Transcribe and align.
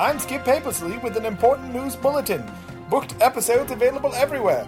I'm 0.00 0.18
Skip 0.18 0.44
Papersley 0.46 1.02
with 1.02 1.18
an 1.18 1.26
important 1.26 1.74
news 1.74 1.94
bulletin. 1.94 2.42
Booked 2.88 3.16
episodes 3.20 3.70
available 3.70 4.14
everywhere. 4.14 4.66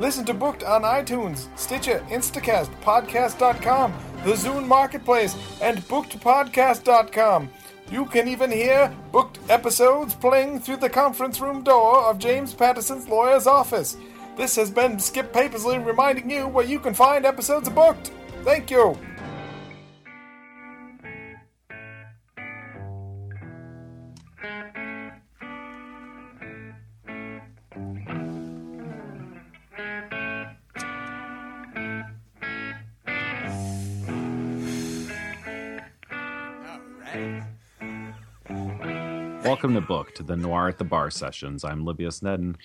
Listen 0.00 0.24
to 0.24 0.34
Booked 0.34 0.64
on 0.64 0.82
iTunes, 0.82 1.46
Stitcher, 1.56 2.04
Instacast, 2.08 2.74
Podcast.com, 2.82 3.94
the 4.24 4.32
Zune 4.32 4.66
Marketplace, 4.66 5.36
and 5.62 5.78
BookedPodcast.com. 5.82 7.50
You 7.92 8.04
can 8.06 8.26
even 8.26 8.50
hear 8.50 8.92
booked 9.12 9.38
episodes 9.48 10.12
playing 10.12 10.58
through 10.58 10.78
the 10.78 10.90
conference 10.90 11.38
room 11.40 11.62
door 11.62 12.02
of 12.06 12.18
James 12.18 12.52
Patterson's 12.52 13.08
lawyer's 13.08 13.46
office. 13.46 13.96
This 14.36 14.56
has 14.56 14.72
been 14.72 14.98
Skip 14.98 15.32
Papersley 15.32 15.86
reminding 15.86 16.28
you 16.28 16.48
where 16.48 16.66
you 16.66 16.80
can 16.80 16.94
find 16.94 17.24
episodes 17.24 17.68
of 17.68 17.76
Booked. 17.76 18.10
Thank 18.42 18.72
you. 18.72 18.98
Welcome 39.64 39.76
to 39.76 39.80
the 39.80 39.86
Book 39.86 40.14
to 40.16 40.22
the 40.22 40.36
Noir 40.36 40.68
at 40.68 40.76
the 40.76 40.84
Bar 40.84 41.10
sessions. 41.10 41.64
I'm 41.64 41.86
Livius 41.86 42.20
Nedin. 42.20 42.56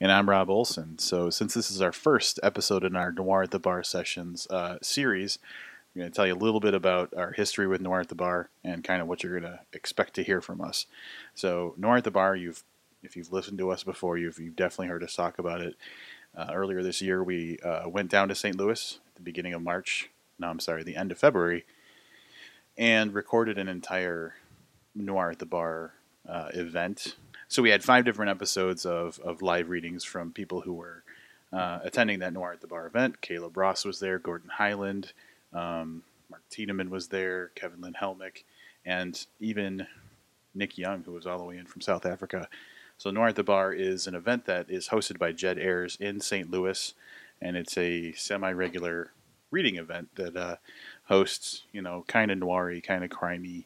And 0.00 0.10
I'm 0.10 0.28
Rob 0.28 0.50
Olson. 0.50 0.98
So, 0.98 1.30
since 1.30 1.54
this 1.54 1.70
is 1.70 1.80
our 1.80 1.92
first 1.92 2.40
episode 2.42 2.82
in 2.82 2.96
our 2.96 3.12
Noir 3.12 3.44
at 3.44 3.52
the 3.52 3.60
Bar 3.60 3.84
sessions 3.84 4.48
uh, 4.50 4.78
series, 4.82 5.38
I'm 5.94 6.00
going 6.00 6.10
to 6.10 6.16
tell 6.16 6.26
you 6.26 6.34
a 6.34 6.44
little 6.44 6.58
bit 6.58 6.74
about 6.74 7.14
our 7.16 7.30
history 7.30 7.68
with 7.68 7.80
Noir 7.80 8.00
at 8.00 8.08
the 8.08 8.16
Bar 8.16 8.50
and 8.64 8.82
kind 8.82 9.00
of 9.00 9.06
what 9.06 9.22
you're 9.22 9.38
going 9.38 9.52
to 9.52 9.60
expect 9.72 10.14
to 10.14 10.24
hear 10.24 10.40
from 10.40 10.60
us. 10.60 10.86
So, 11.32 11.74
Noir 11.76 11.98
at 11.98 12.02
the 12.02 12.10
Bar, 12.10 12.34
you've 12.34 12.64
if 13.04 13.14
you've 13.14 13.32
listened 13.32 13.58
to 13.58 13.70
us 13.70 13.84
before, 13.84 14.18
you've, 14.18 14.40
you've 14.40 14.56
definitely 14.56 14.88
heard 14.88 15.04
us 15.04 15.14
talk 15.14 15.38
about 15.38 15.60
it. 15.60 15.76
Uh, 16.36 16.50
earlier 16.52 16.82
this 16.82 17.00
year, 17.00 17.22
we 17.22 17.60
uh, 17.60 17.88
went 17.88 18.10
down 18.10 18.26
to 18.30 18.34
St. 18.34 18.56
Louis 18.56 18.98
at 19.06 19.14
the 19.14 19.22
beginning 19.22 19.54
of 19.54 19.62
March. 19.62 20.10
No, 20.40 20.48
I'm 20.48 20.58
sorry, 20.58 20.82
the 20.82 20.96
end 20.96 21.12
of 21.12 21.18
February, 21.20 21.66
and 22.76 23.14
recorded 23.14 23.58
an 23.58 23.68
entire 23.68 24.34
Noir 24.96 25.30
at 25.30 25.38
the 25.38 25.46
Bar 25.46 25.92
uh, 26.28 26.48
event. 26.54 27.16
So 27.48 27.62
we 27.62 27.70
had 27.70 27.82
five 27.82 28.04
different 28.04 28.30
episodes 28.30 28.84
of, 28.84 29.18
of 29.20 29.42
live 29.42 29.70
readings 29.70 30.04
from 30.04 30.32
people 30.32 30.60
who 30.60 30.74
were 30.74 31.02
uh, 31.52 31.78
attending 31.82 32.18
that 32.18 32.32
Noir 32.32 32.52
at 32.52 32.60
the 32.60 32.66
Bar 32.66 32.86
event. 32.86 33.20
Caleb 33.20 33.56
Ross 33.56 33.84
was 33.84 34.00
there, 34.00 34.18
Gordon 34.18 34.50
Highland, 34.50 35.12
um, 35.54 36.02
Mark 36.30 36.42
Tiedemann 36.50 36.90
was 36.90 37.08
there, 37.08 37.48
Kevin 37.54 37.80
Lynn 37.80 37.94
Helmick, 38.00 38.44
and 38.84 39.26
even 39.40 39.86
Nick 40.54 40.76
Young, 40.76 41.02
who 41.04 41.12
was 41.12 41.26
all 41.26 41.38
the 41.38 41.44
way 41.44 41.56
in 41.56 41.64
from 41.64 41.80
South 41.80 42.04
Africa. 42.04 42.48
So 42.98 43.10
Noir 43.10 43.28
at 43.28 43.36
the 43.36 43.42
Bar 43.42 43.72
is 43.72 44.06
an 44.06 44.14
event 44.14 44.44
that 44.46 44.68
is 44.68 44.88
hosted 44.88 45.18
by 45.18 45.32
Jed 45.32 45.58
Ayres 45.58 45.96
in 46.00 46.20
St. 46.20 46.50
Louis, 46.50 46.92
and 47.40 47.56
it's 47.56 47.78
a 47.78 48.12
semi-regular 48.12 49.12
reading 49.50 49.76
event 49.76 50.08
that 50.16 50.36
uh, 50.36 50.56
hosts, 51.04 51.62
you 51.72 51.80
know, 51.80 52.04
kind 52.08 52.30
of 52.30 52.38
noiry, 52.38 52.82
kind 52.82 53.04
of 53.04 53.10
crimey 53.10 53.64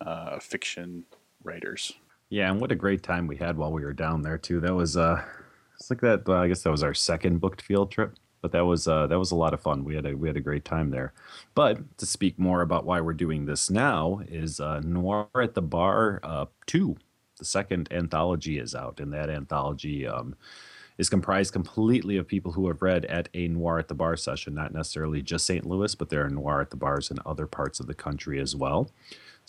uh, 0.00 0.38
fiction 0.40 1.04
writers. 1.42 1.92
Yeah, 2.28 2.50
and 2.50 2.60
what 2.60 2.72
a 2.72 2.76
great 2.76 3.02
time 3.02 3.26
we 3.26 3.36
had 3.36 3.56
while 3.56 3.72
we 3.72 3.84
were 3.84 3.92
down 3.92 4.22
there 4.22 4.38
too. 4.38 4.60
That 4.60 4.74
was 4.74 4.96
uh, 4.96 5.22
it's 5.76 5.90
like 5.90 6.00
that. 6.00 6.26
Well, 6.26 6.38
I 6.38 6.48
guess 6.48 6.62
that 6.62 6.70
was 6.70 6.82
our 6.82 6.94
second 6.94 7.40
booked 7.40 7.62
field 7.62 7.90
trip, 7.90 8.16
but 8.40 8.52
that 8.52 8.64
was 8.64 8.86
uh, 8.86 9.06
that 9.08 9.18
was 9.18 9.32
a 9.32 9.36
lot 9.36 9.54
of 9.54 9.60
fun. 9.60 9.84
We 9.84 9.94
had 9.96 10.06
a 10.06 10.14
we 10.14 10.28
had 10.28 10.36
a 10.36 10.40
great 10.40 10.64
time 10.64 10.90
there. 10.90 11.12
But 11.54 11.98
to 11.98 12.06
speak 12.06 12.38
more 12.38 12.62
about 12.62 12.84
why 12.84 13.00
we're 13.00 13.14
doing 13.14 13.46
this 13.46 13.68
now 13.70 14.20
is 14.28 14.60
uh, 14.60 14.80
Noir 14.80 15.28
at 15.34 15.54
the 15.54 15.62
Bar 15.62 16.20
uh, 16.22 16.46
two. 16.66 16.96
The 17.38 17.44
second 17.44 17.88
anthology 17.90 18.58
is 18.58 18.74
out, 18.74 19.00
and 19.00 19.12
that 19.12 19.30
anthology 19.30 20.06
um, 20.06 20.36
is 20.98 21.08
comprised 21.08 21.54
completely 21.54 22.18
of 22.18 22.28
people 22.28 22.52
who 22.52 22.68
have 22.68 22.82
read 22.82 23.06
at 23.06 23.30
a 23.32 23.48
Noir 23.48 23.78
at 23.78 23.88
the 23.88 23.94
Bar 23.94 24.16
session, 24.16 24.54
not 24.54 24.74
necessarily 24.74 25.22
just 25.22 25.46
St. 25.46 25.64
Louis, 25.64 25.94
but 25.94 26.10
there 26.10 26.24
are 26.26 26.28
Noir 26.28 26.60
at 26.60 26.68
the 26.68 26.76
Bars 26.76 27.10
in 27.10 27.16
other 27.24 27.46
parts 27.46 27.80
of 27.80 27.86
the 27.86 27.94
country 27.94 28.38
as 28.38 28.54
well. 28.54 28.90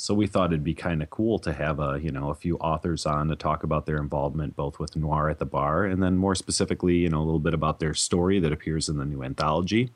So 0.01 0.15
we 0.15 0.25
thought 0.25 0.49
it'd 0.51 0.63
be 0.63 0.73
kind 0.73 1.03
of 1.03 1.11
cool 1.11 1.37
to 1.37 1.53
have 1.53 1.79
a 1.79 1.99
you 2.01 2.09
know 2.09 2.31
a 2.31 2.33
few 2.33 2.57
authors 2.57 3.05
on 3.05 3.27
to 3.27 3.35
talk 3.35 3.61
about 3.61 3.85
their 3.85 3.97
involvement 3.97 4.55
both 4.55 4.79
with 4.79 4.95
Noir 4.95 5.29
at 5.29 5.37
the 5.37 5.45
Bar 5.45 5.85
and 5.85 6.01
then 6.01 6.17
more 6.17 6.33
specifically 6.33 6.95
you 6.95 7.09
know 7.09 7.19
a 7.19 7.23
little 7.23 7.39
bit 7.39 7.53
about 7.53 7.79
their 7.79 7.93
story 7.93 8.39
that 8.39 8.51
appears 8.51 8.89
in 8.89 8.97
the 8.97 9.05
new 9.05 9.21
anthology, 9.21 9.91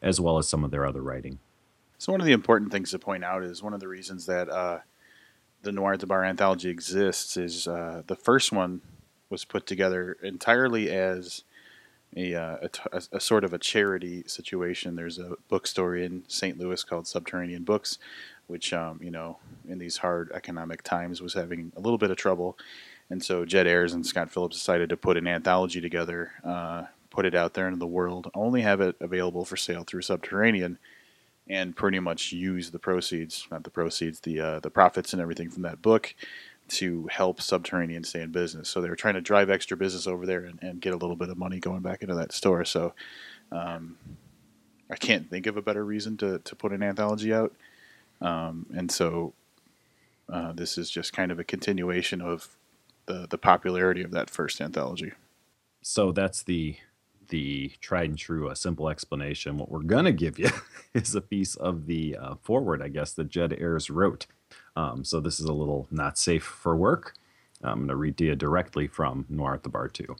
as 0.00 0.20
well 0.20 0.38
as 0.38 0.48
some 0.48 0.62
of 0.62 0.70
their 0.70 0.86
other 0.86 1.02
writing. 1.02 1.40
So 1.98 2.12
one 2.12 2.20
of 2.20 2.28
the 2.28 2.32
important 2.32 2.70
things 2.70 2.92
to 2.92 3.00
point 3.00 3.24
out 3.24 3.42
is 3.42 3.60
one 3.60 3.74
of 3.74 3.80
the 3.80 3.88
reasons 3.88 4.26
that 4.26 4.48
uh, 4.48 4.78
the 5.62 5.72
Noir 5.72 5.94
at 5.94 6.00
the 6.00 6.06
Bar 6.06 6.24
anthology 6.24 6.70
exists 6.70 7.36
is 7.36 7.66
uh, 7.66 8.04
the 8.06 8.14
first 8.14 8.52
one 8.52 8.82
was 9.30 9.44
put 9.44 9.66
together 9.66 10.16
entirely 10.22 10.88
as 10.88 11.42
a, 12.16 12.34
uh, 12.34 12.68
a, 12.92 13.02
a, 13.12 13.20
sort 13.20 13.44
of 13.44 13.52
a 13.52 13.58
charity 13.58 14.24
situation. 14.26 14.96
There's 14.96 15.18
a 15.18 15.36
bookstore 15.48 15.96
in 15.96 16.24
St. 16.28 16.58
Louis 16.58 16.82
called 16.82 17.06
Subterranean 17.06 17.62
Books, 17.62 17.98
which 18.50 18.72
um, 18.72 18.98
you 19.02 19.10
know 19.10 19.38
in 19.68 19.78
these 19.78 19.98
hard 19.98 20.30
economic 20.32 20.82
times 20.82 21.22
was 21.22 21.34
having 21.34 21.72
a 21.76 21.80
little 21.80 21.98
bit 21.98 22.10
of 22.10 22.16
trouble, 22.16 22.58
and 23.08 23.22
so 23.22 23.44
Jed 23.44 23.66
Ayres 23.66 23.92
and 23.92 24.04
Scott 24.04 24.30
Phillips 24.30 24.56
decided 24.56 24.88
to 24.88 24.96
put 24.96 25.16
an 25.16 25.26
anthology 25.26 25.80
together, 25.80 26.32
uh, 26.44 26.84
put 27.10 27.24
it 27.24 27.34
out 27.34 27.54
there 27.54 27.68
into 27.68 27.78
the 27.78 27.86
world, 27.86 28.30
only 28.34 28.62
have 28.62 28.80
it 28.80 28.96
available 29.00 29.44
for 29.44 29.56
sale 29.56 29.84
through 29.84 30.02
Subterranean, 30.02 30.78
and 31.48 31.76
pretty 31.76 32.00
much 32.00 32.32
use 32.32 32.70
the 32.70 32.78
proceeds, 32.78 33.46
not 33.50 33.64
the 33.64 33.70
proceeds, 33.70 34.20
the 34.20 34.40
uh, 34.40 34.60
the 34.60 34.70
profits 34.70 35.12
and 35.12 35.22
everything 35.22 35.50
from 35.50 35.62
that 35.62 35.80
book 35.80 36.14
to 36.70 37.08
help 37.10 37.40
Subterranean 37.40 38.04
stay 38.04 38.22
in 38.22 38.30
business. 38.30 38.68
So 38.68 38.80
they 38.80 38.88
were 38.88 38.96
trying 38.96 39.14
to 39.14 39.20
drive 39.20 39.50
extra 39.50 39.76
business 39.76 40.06
over 40.06 40.24
there 40.24 40.44
and, 40.44 40.58
and 40.62 40.80
get 40.80 40.92
a 40.92 40.96
little 40.96 41.16
bit 41.16 41.28
of 41.28 41.36
money 41.36 41.58
going 41.58 41.80
back 41.80 42.02
into 42.02 42.14
that 42.14 42.32
store. 42.32 42.64
So 42.64 42.94
um, 43.50 43.96
I 44.88 44.96
can't 44.96 45.28
think 45.28 45.46
of 45.46 45.56
a 45.56 45.62
better 45.62 45.84
reason 45.84 46.16
to, 46.18 46.38
to 46.38 46.54
put 46.54 46.72
an 46.72 46.82
anthology 46.82 47.34
out. 47.34 47.52
Um, 48.20 48.66
and 48.74 48.90
so 48.90 49.34
uh, 50.32 50.52
this 50.52 50.78
is 50.78 50.90
just 50.90 51.12
kind 51.12 51.32
of 51.32 51.38
a 51.38 51.44
continuation 51.44 52.20
of 52.20 52.56
the 53.06 53.26
the 53.28 53.38
popularity 53.38 54.02
of 54.02 54.10
that 54.12 54.30
first 54.30 54.60
anthology. 54.60 55.12
So 55.82 56.12
that's 56.12 56.42
the 56.42 56.76
the 57.28 57.72
tried 57.80 58.10
and 58.10 58.18
true, 58.18 58.48
a 58.50 58.56
simple 58.56 58.88
explanation. 58.88 59.56
What 59.56 59.70
we're 59.70 59.82
gonna 59.82 60.12
give 60.12 60.38
you 60.38 60.50
is 60.94 61.14
a 61.14 61.20
piece 61.20 61.54
of 61.54 61.86
the 61.86 62.16
uh, 62.16 62.34
forward, 62.42 62.82
I 62.82 62.88
guess, 62.88 63.12
that 63.14 63.28
Jed 63.28 63.56
Ayres 63.58 63.90
wrote. 63.90 64.26
Um, 64.76 65.04
so 65.04 65.20
this 65.20 65.40
is 65.40 65.46
a 65.46 65.52
little 65.52 65.86
not 65.90 66.18
safe 66.18 66.44
for 66.44 66.76
work. 66.76 67.14
I'm 67.62 67.80
going 67.80 67.88
to 67.88 67.96
read 67.96 68.16
to 68.18 68.24
you 68.24 68.36
directly 68.36 68.86
from 68.86 69.26
Noir 69.28 69.54
at 69.54 69.62
the 69.62 69.68
Bar 69.68 69.88
2. 69.88 70.16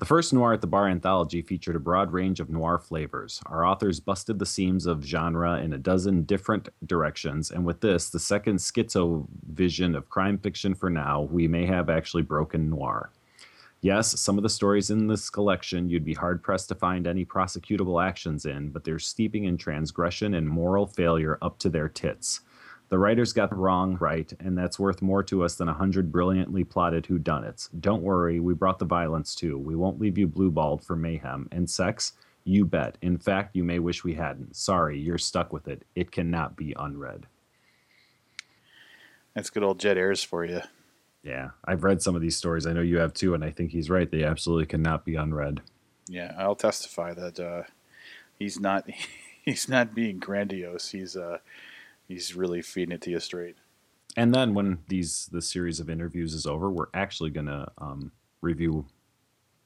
The 0.00 0.04
first 0.06 0.32
Noir 0.32 0.52
at 0.52 0.60
the 0.60 0.66
Bar 0.66 0.88
anthology 0.88 1.40
featured 1.40 1.76
a 1.76 1.80
broad 1.80 2.12
range 2.12 2.40
of 2.40 2.50
noir 2.50 2.80
flavors. 2.80 3.40
Our 3.46 3.64
authors 3.64 4.00
busted 4.00 4.40
the 4.40 4.46
seams 4.46 4.86
of 4.86 5.04
genre 5.04 5.60
in 5.60 5.72
a 5.72 5.78
dozen 5.78 6.24
different 6.24 6.68
directions, 6.84 7.52
and 7.52 7.64
with 7.64 7.80
this, 7.80 8.10
the 8.10 8.18
second 8.18 8.56
schizo 8.56 9.28
vision 9.52 9.94
of 9.94 10.10
crime 10.10 10.38
fiction 10.38 10.74
for 10.74 10.90
now, 10.90 11.22
we 11.22 11.46
may 11.46 11.64
have 11.66 11.88
actually 11.88 12.24
broken 12.24 12.68
noir. 12.68 13.12
Yes, 13.82 14.18
some 14.18 14.36
of 14.36 14.42
the 14.42 14.48
stories 14.48 14.90
in 14.90 15.06
this 15.06 15.30
collection 15.30 15.88
you'd 15.88 16.04
be 16.04 16.14
hard 16.14 16.42
pressed 16.42 16.68
to 16.70 16.74
find 16.74 17.06
any 17.06 17.24
prosecutable 17.24 18.04
actions 18.04 18.46
in, 18.46 18.70
but 18.70 18.82
they're 18.82 18.98
steeping 18.98 19.44
in 19.44 19.56
transgression 19.56 20.34
and 20.34 20.48
moral 20.48 20.88
failure 20.88 21.38
up 21.40 21.58
to 21.60 21.68
their 21.68 21.88
tits. 21.88 22.40
The 22.94 23.00
writers 23.00 23.32
got 23.32 23.50
the 23.50 23.56
wrong 23.56 23.96
right, 23.98 24.32
and 24.38 24.56
that's 24.56 24.78
worth 24.78 25.02
more 25.02 25.24
to 25.24 25.42
us 25.42 25.56
than 25.56 25.68
a 25.68 25.74
hundred 25.74 26.12
brilliantly 26.12 26.62
plotted 26.62 27.02
whodunits. 27.06 27.68
Don't 27.80 28.04
worry, 28.04 28.38
we 28.38 28.54
brought 28.54 28.78
the 28.78 28.84
violence 28.84 29.34
too. 29.34 29.58
We 29.58 29.74
won't 29.74 29.98
leave 29.98 30.16
you 30.16 30.28
blueballed 30.28 30.84
for 30.84 30.94
mayhem. 30.94 31.48
And 31.50 31.68
sex? 31.68 32.12
You 32.44 32.64
bet. 32.64 32.96
In 33.02 33.18
fact, 33.18 33.56
you 33.56 33.64
may 33.64 33.80
wish 33.80 34.04
we 34.04 34.14
hadn't. 34.14 34.54
Sorry, 34.54 34.96
you're 34.96 35.18
stuck 35.18 35.52
with 35.52 35.66
it. 35.66 35.82
It 35.96 36.12
cannot 36.12 36.54
be 36.54 36.72
unread. 36.78 37.26
That's 39.34 39.50
good 39.50 39.64
old 39.64 39.80
Jed 39.80 39.98
Ayres 39.98 40.22
for 40.22 40.44
you. 40.44 40.60
Yeah, 41.24 41.50
I've 41.64 41.82
read 41.82 42.00
some 42.00 42.14
of 42.14 42.22
these 42.22 42.36
stories. 42.36 42.64
I 42.64 42.74
know 42.74 42.80
you 42.80 42.98
have 42.98 43.12
too, 43.12 43.34
and 43.34 43.42
I 43.42 43.50
think 43.50 43.72
he's 43.72 43.90
right. 43.90 44.08
They 44.08 44.22
absolutely 44.22 44.66
cannot 44.66 45.04
be 45.04 45.16
unread. 45.16 45.62
Yeah, 46.06 46.32
I'll 46.38 46.54
testify 46.54 47.12
that 47.14 47.40
uh, 47.40 47.62
he's 48.38 48.60
not 48.60 48.88
he's 49.44 49.68
not 49.68 49.96
being 49.96 50.20
grandiose. 50.20 50.90
He's 50.90 51.16
uh, 51.16 51.38
he's 52.08 52.34
really 52.34 52.62
feeding 52.62 52.92
it 52.92 53.02
to 53.02 53.10
you 53.10 53.20
straight. 53.20 53.56
And 54.16 54.34
then 54.34 54.54
when 54.54 54.78
these 54.88 55.28
the 55.32 55.42
series 55.42 55.80
of 55.80 55.90
interviews 55.90 56.34
is 56.34 56.46
over, 56.46 56.70
we're 56.70 56.86
actually 56.94 57.30
gonna 57.30 57.72
um, 57.78 58.12
review 58.40 58.86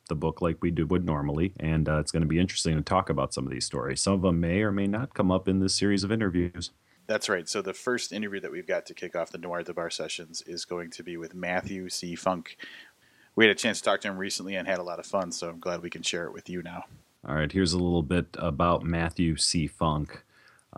the 0.09 0.15
book 0.15 0.41
like 0.41 0.57
we 0.61 0.71
do 0.71 0.87
would 0.87 1.05
normally, 1.05 1.53
and 1.61 1.89
uh, 1.89 1.99
it's 1.99 2.11
going 2.11 2.23
to 2.23 2.27
be 2.29 2.39
interesting 2.39 2.75
to 2.77 2.83
talk 2.83 3.09
about 3.09 3.33
some 3.33 3.47
of 3.47 3.53
these 3.53 3.67
stories. 3.67 4.01
Some 4.01 4.15
of 4.15 4.23
them 4.23 4.41
may 4.41 4.63
or 4.63 4.73
may 4.73 4.87
not 4.87 5.15
come 5.15 5.31
up 5.31 5.49
in 5.49 5.61
this 5.61 5.75
series 5.75 6.03
of 6.03 6.11
interviews. 6.11 6.71
That's 7.07 7.29
right. 7.29 7.49
So 7.49 7.63
the 7.63 7.75
first 7.75 8.13
interview 8.13 8.41
that 8.41 8.51
we've 8.51 8.67
got 8.67 8.85
to 8.87 8.95
kick 8.95 9.15
off 9.15 9.31
the 9.31 9.39
Noir 9.39 9.61
at 9.61 9.67
the 9.67 9.75
Bar 9.75 9.91
sessions 9.91 10.43
is 10.47 10.65
going 10.65 10.91
to 10.91 11.03
be 11.03 11.17
with 11.17 11.35
Matthew 11.35 11.89
C. 11.89 12.15
Funk. 12.15 12.57
We 13.37 13.45
had 13.47 13.53
a 13.53 13.59
chance 13.59 13.79
to 13.79 13.85
talk 13.85 14.01
to 14.01 14.09
him 14.09 14.19
recently 14.19 14.57
and 14.57 14.67
had 14.67 14.79
a 14.79 14.83
lot 14.83 14.99
of 14.99 15.07
fun, 15.07 15.31
so 15.31 15.49
I'm 15.49 15.61
glad 15.61 15.83
we 15.83 15.91
can 15.91 16.03
share 16.03 16.25
it 16.25 16.33
with 16.33 16.51
you 16.51 16.63
now. 16.63 16.85
All 17.27 17.35
right, 17.35 17.51
here's 17.51 17.73
a 17.73 17.79
little 17.79 18.03
bit 18.03 18.27
about 18.39 18.83
Matthew 18.83 19.37
C. 19.37 19.67
Funk. 19.67 20.25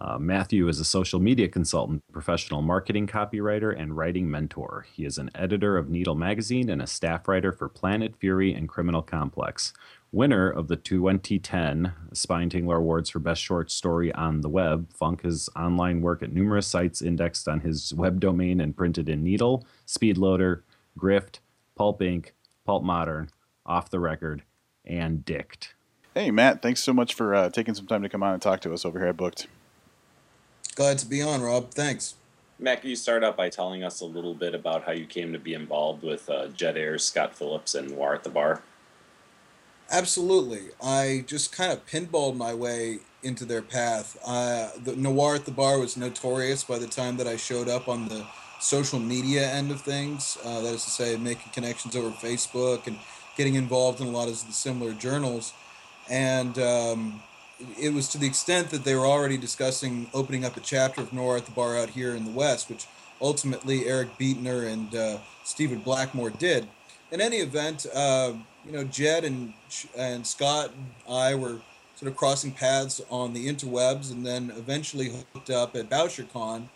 Uh, 0.01 0.19
Matthew 0.19 0.67
is 0.69 0.81
a 0.81 0.85
social 0.85 1.21
media 1.21 1.47
consultant, 1.47 2.03
professional 2.11 2.63
marketing 2.63 3.07
copywriter, 3.07 3.79
and 3.79 3.97
writing 3.97 4.31
mentor. 4.31 4.87
He 4.91 5.05
is 5.05 5.19
an 5.19 5.31
editor 5.35 5.77
of 5.77 5.91
Needle 5.91 6.15
Magazine 6.15 6.71
and 6.71 6.81
a 6.81 6.87
staff 6.87 7.29
writer 7.29 7.53
for 7.53 7.69
Planet 7.69 8.17
Fury 8.17 8.55
and 8.55 8.67
Criminal 8.67 9.03
Complex. 9.03 9.75
Winner 10.11 10.51
of 10.51 10.69
the 10.69 10.77
2010 10.77 11.93
Spine 12.15 12.49
Tingler 12.49 12.79
Awards 12.79 13.11
for 13.11 13.19
Best 13.19 13.43
Short 13.43 13.71
Story 13.71 14.11
on 14.15 14.41
the 14.41 14.49
Web, 14.49 14.91
Funk 14.93 15.23
has 15.23 15.51
online 15.55 16.01
work 16.01 16.23
at 16.23 16.33
numerous 16.33 16.67
sites 16.67 17.03
indexed 17.03 17.47
on 17.47 17.61
his 17.61 17.93
web 17.95 18.21
domain 18.21 18.61
and 18.61 18.77
printed 18.77 19.09
in 19.09 19.23
Needle, 19.23 19.67
Speedloader, 19.87 20.63
Grift, 20.99 21.41
Pulp 21.77 22.01
Inc., 22.01 22.31
Pulp 22.65 22.83
Modern, 22.83 23.29
Off 23.67 23.91
the 23.91 24.01
Record, 24.01 24.43
and 24.85 25.25
Dicked. 25.25 25.75
Hey, 26.15 26.31
Matt, 26.31 26.63
thanks 26.63 26.83
so 26.83 26.93
much 26.93 27.15
for 27.15 27.35
uh, 27.35 27.51
taking 27.51 27.75
some 27.75 27.87
time 27.87 28.03
to 28.03 28.09
come 28.09 28.23
on 28.23 28.33
and 28.33 28.43
talk 28.43 28.61
to 28.63 28.73
us 28.73 28.85
over 28.85 28.99
here 28.99 29.09
at 29.09 29.17
Booked. 29.17 29.47
Glad 30.75 30.99
to 30.99 31.07
be 31.07 31.21
on, 31.21 31.43
Rob. 31.43 31.71
Thanks. 31.73 32.15
Matt, 32.59 32.83
can 32.83 32.91
you 32.91 32.97
start 32.97 33.25
out 33.25 33.37
by 33.37 33.49
telling 33.49 33.83
us 33.83 34.01
a 34.01 34.05
little 34.05 34.35
bit 34.35 34.55
about 34.55 34.85
how 34.85 34.93
you 34.93 35.07
came 35.07 35.33
to 35.33 35.39
be 35.39 35.55
involved 35.55 36.03
with 36.03 36.29
uh, 36.29 36.49
Jed 36.49 36.77
Ayres, 36.77 37.05
Scott 37.05 37.35
Phillips, 37.35 37.75
and 37.75 37.91
Noir 37.91 38.15
at 38.15 38.23
the 38.23 38.31
Bar? 38.31 38.63
Absolutely. 39.91 40.69
I 40.83 41.25
just 41.27 41.53
kind 41.53 41.73
of 41.73 41.87
pinballed 41.87 42.37
my 42.37 42.55
way 42.55 42.99
into 43.23 43.45
their 43.45 43.63
path. 43.63 44.17
Uh, 44.25 44.69
the 44.85 44.95
Noir 44.95 45.35
at 45.37 45.47
the 45.47 45.51
Bar 45.51 45.79
was 45.79 45.97
notorious 45.97 46.63
by 46.63 46.79
the 46.79 46.87
time 46.87 47.17
that 47.17 47.27
I 47.27 47.37
showed 47.37 47.69
up 47.69 47.89
on 47.89 48.09
the 48.09 48.27
social 48.61 49.01
media 49.01 49.51
end 49.51 49.71
of 49.71 49.81
things. 49.81 50.37
Uh, 50.45 50.61
that 50.61 50.75
is 50.75 50.85
to 50.85 50.91
say, 50.91 51.17
making 51.17 51.53
connections 51.53 51.97
over 51.97 52.11
Facebook 52.11 52.87
and 52.87 52.99
getting 53.37 53.55
involved 53.55 54.01
in 54.01 54.07
a 54.07 54.11
lot 54.11 54.29
of 54.29 54.47
the 54.47 54.53
similar 54.53 54.93
journals. 54.93 55.55
And 56.09 56.59
um, 56.59 57.23
it 57.79 57.93
was 57.93 58.09
to 58.09 58.19
the 58.19 58.27
extent 58.27 58.71
that 58.71 58.85
they 58.85 58.95
were 58.95 59.07
already 59.07 59.37
discussing 59.37 60.09
opening 60.15 60.45
up 60.45 60.57
a 60.57 60.61
chapter 60.61 61.01
of 61.01 61.13
Noir 61.13 61.37
at 61.37 61.47
the 61.47 61.53
Bar 61.53 61.77
out 61.79 61.91
here 61.91 62.15
in 62.15 62.25
the 62.25 62.31
West, 62.31 62.69
which 62.69 62.87
ultimately 63.21 63.87
Eric 63.87 64.19
Beetner 64.19 64.67
and 64.67 64.95
uh, 64.95 65.19
Stephen 65.45 65.81
Blackmore 65.81 66.31
did. 66.31 66.69
In 67.11 67.21
any 67.21 67.39
event, 67.39 67.87
uh, 67.95 68.33
you 68.65 68.73
know, 68.73 68.85
Jed 68.85 69.25
and 69.25 69.53
and 69.97 70.27
Scott 70.27 70.71
and 70.75 70.87
I 71.09 71.35
were 71.35 71.61
sort 71.97 72.11
of 72.11 72.17
crossing 72.17 72.53
paths 72.53 73.01
on 73.11 73.35
the 73.35 73.47
interwebs, 73.47 74.11
and 74.11 74.25
then 74.25 74.53
eventually 74.57 75.13
hooked 75.33 75.51
up 75.51 75.77
at 75.77 75.91
BoucherCon 75.91 76.69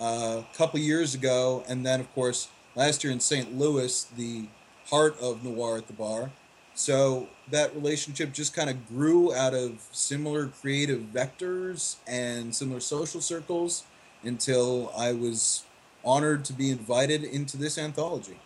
uh, 0.00 0.42
a 0.42 0.56
couple 0.56 0.80
years 0.80 1.14
ago, 1.14 1.64
and 1.68 1.84
then 1.84 2.00
of 2.00 2.12
course 2.14 2.48
last 2.74 3.04
year 3.04 3.12
in 3.12 3.20
St. 3.20 3.58
Louis, 3.58 4.04
the 4.16 4.44
heart 4.86 5.16
of 5.20 5.44
Noir 5.44 5.78
at 5.78 5.86
the 5.86 5.92
Bar. 5.92 6.30
So 6.74 7.28
that 7.50 7.74
relationship 7.74 8.32
just 8.32 8.54
kind 8.54 8.70
of 8.70 8.88
grew 8.88 9.34
out 9.34 9.54
of 9.54 9.86
similar 9.92 10.46
creative 10.46 11.00
vectors 11.12 11.96
and 12.06 12.54
similar 12.54 12.80
social 12.80 13.20
circles 13.20 13.84
until 14.22 14.92
I 14.96 15.12
was 15.12 15.64
honored 16.04 16.44
to 16.46 16.52
be 16.52 16.70
invited 16.70 17.24
into 17.24 17.56
this 17.56 17.78
anthology. 17.78 18.38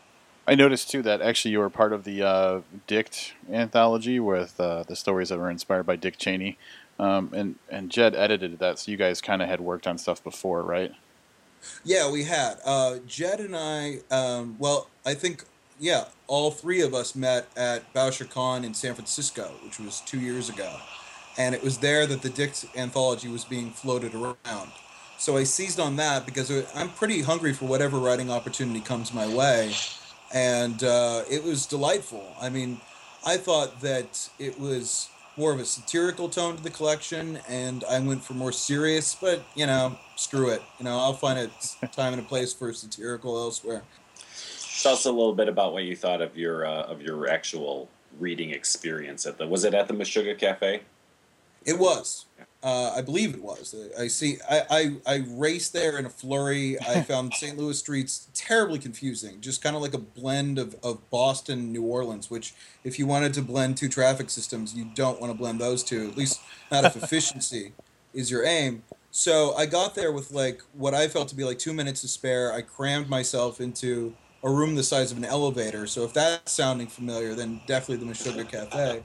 I 0.46 0.54
noticed 0.54 0.90
too 0.90 1.02
that 1.02 1.20
actually 1.20 1.52
you 1.52 1.58
were 1.58 1.70
part 1.70 1.92
of 1.92 2.04
the 2.04 2.22
uh, 2.22 2.60
Dicked 2.86 3.34
anthology 3.50 4.20
with 4.20 4.58
uh, 4.60 4.84
the 4.84 4.94
stories 4.94 5.30
that 5.30 5.38
were 5.38 5.50
inspired 5.50 5.84
by 5.84 5.96
Dick 5.96 6.18
Cheney, 6.18 6.56
um, 7.00 7.30
and 7.34 7.56
and 7.68 7.90
Jed 7.90 8.14
edited 8.14 8.58
that, 8.60 8.78
so 8.78 8.90
you 8.92 8.96
guys 8.96 9.20
kind 9.20 9.42
of 9.42 9.48
had 9.48 9.60
worked 9.60 9.88
on 9.88 9.98
stuff 9.98 10.22
before, 10.22 10.62
right? 10.62 10.92
Yeah, 11.84 12.10
we 12.10 12.24
had. 12.24 12.58
Uh, 12.64 12.98
Jed 13.06 13.40
and 13.40 13.56
I. 13.56 13.98
Um, 14.10 14.56
well, 14.60 14.88
I 15.04 15.14
think 15.14 15.44
yeah, 15.78 16.04
all 16.26 16.50
three 16.50 16.80
of 16.80 16.94
us 16.94 17.14
met 17.14 17.48
at 17.56 17.92
BoucherCon 17.92 18.64
in 18.64 18.74
San 18.74 18.94
Francisco, 18.94 19.52
which 19.64 19.78
was 19.78 20.00
two 20.00 20.20
years 20.20 20.48
ago. 20.48 20.76
And 21.38 21.54
it 21.54 21.62
was 21.62 21.78
there 21.78 22.06
that 22.06 22.22
the 22.22 22.30
Dicked 22.30 22.64
anthology 22.74 23.28
was 23.28 23.44
being 23.44 23.70
floated 23.70 24.14
around. 24.14 24.72
So 25.18 25.36
I 25.36 25.44
seized 25.44 25.80
on 25.80 25.96
that 25.96 26.24
because 26.26 26.50
I'm 26.74 26.90
pretty 26.90 27.22
hungry 27.22 27.52
for 27.52 27.66
whatever 27.66 27.98
writing 27.98 28.30
opportunity 28.30 28.80
comes 28.80 29.12
my 29.12 29.26
way. 29.26 29.74
And 30.34 30.82
uh, 30.82 31.22
it 31.30 31.44
was 31.44 31.66
delightful. 31.66 32.34
I 32.40 32.48
mean, 32.48 32.80
I 33.24 33.36
thought 33.36 33.80
that 33.80 34.28
it 34.38 34.58
was 34.58 35.08
more 35.36 35.52
of 35.52 35.60
a 35.60 35.64
satirical 35.64 36.28
tone 36.28 36.56
to 36.56 36.62
the 36.62 36.70
collection, 36.70 37.38
and 37.48 37.84
I 37.90 38.00
went 38.00 38.24
for 38.24 38.32
more 38.32 38.52
serious, 38.52 39.14
but, 39.14 39.42
you 39.54 39.66
know, 39.66 39.98
screw 40.16 40.48
it. 40.48 40.62
You 40.78 40.86
know, 40.86 40.98
I'll 40.98 41.12
find 41.12 41.38
a 41.38 41.86
time 41.88 42.14
and 42.14 42.22
a 42.22 42.24
place 42.24 42.54
for 42.54 42.72
satirical 42.72 43.36
elsewhere. 43.36 43.82
Tell 44.82 44.92
us 44.92 45.06
a 45.06 45.10
little 45.10 45.34
bit 45.34 45.48
about 45.48 45.72
what 45.72 45.84
you 45.84 45.96
thought 45.96 46.20
of 46.20 46.36
your 46.36 46.66
uh, 46.66 46.82
of 46.82 47.02
your 47.02 47.28
actual 47.28 47.88
reading 48.18 48.50
experience 48.50 49.26
at 49.26 49.38
the. 49.38 49.46
Was 49.46 49.64
it 49.64 49.74
at 49.74 49.88
the 49.88 49.94
Meshuggah 49.94 50.38
Cafe? 50.38 50.82
It 51.64 51.78
was. 51.78 52.26
Uh, 52.62 52.92
I 52.96 53.00
believe 53.00 53.34
it 53.34 53.42
was. 53.42 53.74
I 53.98 54.08
see. 54.08 54.38
I, 54.48 54.62
I, 54.70 54.96
I 55.06 55.24
raced 55.28 55.72
there 55.72 55.98
in 55.98 56.06
a 56.06 56.10
flurry. 56.10 56.80
I 56.80 57.02
found 57.08 57.34
St. 57.34 57.56
Louis 57.56 57.78
streets 57.78 58.28
terribly 58.34 58.78
confusing, 58.78 59.40
just 59.40 59.62
kind 59.62 59.76
of 59.76 59.82
like 59.82 59.94
a 59.94 59.98
blend 59.98 60.58
of, 60.58 60.76
of 60.82 61.08
Boston, 61.10 61.72
New 61.72 61.82
Orleans. 61.82 62.30
Which, 62.30 62.54
if 62.82 62.98
you 62.98 63.06
wanted 63.06 63.34
to 63.34 63.42
blend 63.42 63.76
two 63.76 63.88
traffic 63.88 64.30
systems, 64.30 64.74
you 64.74 64.86
don't 64.94 65.20
want 65.20 65.32
to 65.32 65.38
blend 65.38 65.60
those 65.60 65.82
two. 65.82 66.08
At 66.08 66.16
least 66.16 66.40
not 66.70 66.84
if 66.84 66.96
efficiency 67.02 67.72
is 68.12 68.30
your 68.30 68.44
aim. 68.44 68.82
So 69.10 69.54
I 69.54 69.66
got 69.66 69.94
there 69.94 70.12
with 70.12 70.30
like 70.32 70.60
what 70.72 70.92
I 70.92 71.08
felt 71.08 71.28
to 71.28 71.34
be 71.34 71.44
like 71.44 71.58
two 71.58 71.72
minutes 71.72 72.02
to 72.02 72.08
spare. 72.08 72.52
I 72.52 72.62
crammed 72.62 73.08
myself 73.08 73.60
into 73.60 74.14
a 74.42 74.50
room 74.50 74.74
the 74.74 74.82
size 74.82 75.12
of 75.12 75.18
an 75.18 75.24
elevator. 75.24 75.86
So 75.86 76.04
if 76.04 76.12
that's 76.12 76.52
sounding 76.52 76.86
familiar, 76.86 77.34
then 77.34 77.60
definitely 77.66 78.06
the 78.06 78.12
Meshuggah 78.12 78.48
Cafe. 78.48 79.02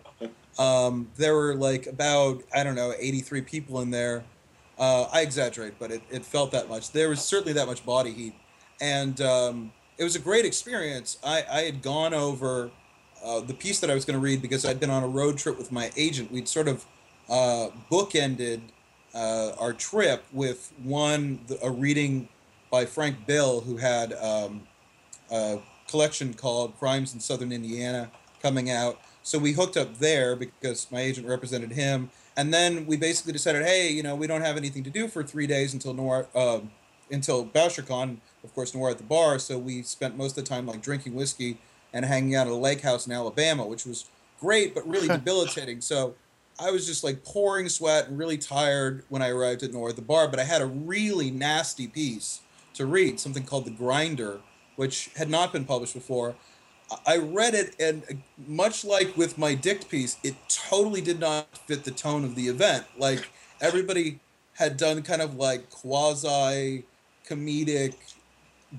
Um, 0.60 1.10
there 1.16 1.36
were 1.36 1.56
like 1.56 1.88
about 1.88 2.44
I 2.54 2.64
don't 2.64 2.76
know 2.76 2.94
83 2.98 3.42
people 3.42 3.82
in 3.82 3.90
there. 3.90 4.24
Uh, 4.78 5.08
I 5.12 5.22
exaggerate, 5.22 5.76
but 5.80 5.92
it, 5.92 6.02
it 6.10 6.26
felt 6.26 6.52
that 6.52 6.68
much. 6.68 6.92
There 6.92 7.10
was 7.10 7.22
certainly 7.22 7.54
that 7.54 7.68
much 7.68 7.86
body 7.86 8.12
heat, 8.12 8.36
and 8.80 9.20
um, 9.22 9.72
it 9.98 10.04
was 10.04 10.16
a 10.16 10.20
great 10.20 10.46
experience. 10.46 11.18
I, 11.24 11.46
I 11.52 11.62
had 11.62 11.84
gone 11.84 12.14
over 12.14 12.72
uh, 13.24 13.42
the 13.42 13.54
piece 13.54 13.80
that 13.80 13.92
I 13.92 13.94
was 13.94 14.06
going 14.06 14.16
to 14.16 14.24
read 14.24 14.42
because 14.42 14.66
I'd 14.66 14.80
been 14.80 14.90
on 14.90 15.04
a 15.04 15.08
road 15.08 15.38
trip 15.38 15.58
with 15.58 15.72
my 15.72 15.92
agent. 15.96 16.32
We'd 16.32 16.48
sort 16.48 16.68
of 16.68 16.86
uh, 17.30 17.68
bookended 17.92 18.62
uh, 19.14 19.52
our 19.60 19.74
trip 19.74 20.24
with 20.34 20.74
one 20.82 21.42
a 21.62 21.70
reading 21.70 22.28
by 22.72 22.86
Frank 22.86 23.28
Bill, 23.28 23.62
who 23.62 23.78
had 23.78 24.14
um, 24.14 24.68
a 25.32 25.60
collection 25.88 26.34
called 26.34 26.78
Crimes 26.78 27.14
in 27.14 27.20
Southern 27.20 27.52
Indiana 27.52 28.12
coming 28.42 28.70
out. 28.70 29.00
So 29.24 29.38
we 29.38 29.54
hooked 29.54 29.78
up 29.78 29.98
there 30.00 30.36
because 30.36 30.92
my 30.92 31.02
agent 31.02 31.28
represented 31.28 31.72
him. 31.72 32.10
And 32.36 32.54
then 32.54 32.86
we 32.86 32.98
basically 32.98 33.34
decided, 33.34 33.64
hey, 33.64 33.90
you 33.90 34.04
know, 34.04 34.16
we 34.16 34.26
don't 34.26 34.42
have 34.42 34.58
anything 34.58 34.84
to 34.84 34.90
do 34.90 35.08
for 35.08 35.24
three 35.24 35.48
days 35.48 35.74
until 35.74 35.94
Noir, 35.94 36.28
uh, 36.34 36.60
until 37.12 37.46
BoucherCon, 37.46 38.18
of 38.44 38.54
course, 38.56 38.74
Noir 38.74 38.92
at 38.92 38.98
the 38.98 39.04
bar. 39.04 39.38
So 39.38 39.58
we 39.58 39.84
spent 39.84 40.18
most 40.18 40.38
of 40.38 40.44
the 40.44 40.50
time 40.50 40.66
like 40.66 40.82
drinking 40.82 41.14
whiskey 41.14 41.60
and 41.94 42.06
hanging 42.06 42.36
out 42.36 42.48
at 42.48 42.54
a 42.54 42.56
lake 42.56 42.82
house 42.82 43.06
in 43.06 43.14
Alabama, 43.14 43.66
which 43.66 43.86
was 43.86 44.10
great 44.40 44.74
but 44.74 44.88
really 44.88 45.08
debilitating. 45.10 45.82
So 45.82 46.16
I 46.60 46.72
was 46.72 46.86
just 46.86 47.04
like 47.04 47.24
pouring 47.24 47.70
sweat 47.70 48.08
and 48.08 48.18
really 48.18 48.38
tired 48.38 49.04
when 49.10 49.22
I 49.22 49.30
arrived 49.30 49.62
at 49.64 49.74
Noir 49.74 49.90
at 49.90 49.96
the 49.98 50.02
bar. 50.02 50.28
But 50.28 50.40
I 50.40 50.46
had 50.46 50.62
a 50.62 50.68
really 50.68 51.32
nasty 51.32 51.88
piece 51.88 52.42
to 52.76 52.86
read, 52.86 53.20
something 53.20 53.44
called 53.44 53.66
The 53.66 53.72
Grinder, 53.72 54.40
which 54.82 55.12
had 55.16 55.30
not 55.30 55.54
been 55.54 55.64
published 55.64 55.94
before. 55.94 56.34
I 57.06 57.18
read 57.18 57.54
it, 57.54 57.76
and 57.80 58.24
much 58.48 58.84
like 58.84 59.16
with 59.16 59.38
my 59.38 59.54
Dicked 59.54 59.88
piece, 59.90 60.18
it 60.24 60.34
totally 60.50 61.02
did 61.02 61.20
not 61.20 61.56
fit 61.68 61.84
the 61.84 61.92
tone 61.92 62.24
of 62.26 62.34
the 62.34 62.48
event. 62.48 62.86
Like 62.98 63.30
everybody 63.62 64.20
had 64.54 64.78
done 64.78 65.04
kind 65.04 65.22
of 65.22 65.36
like 65.36 65.70
quasi 65.70 66.84
comedic 67.30 67.94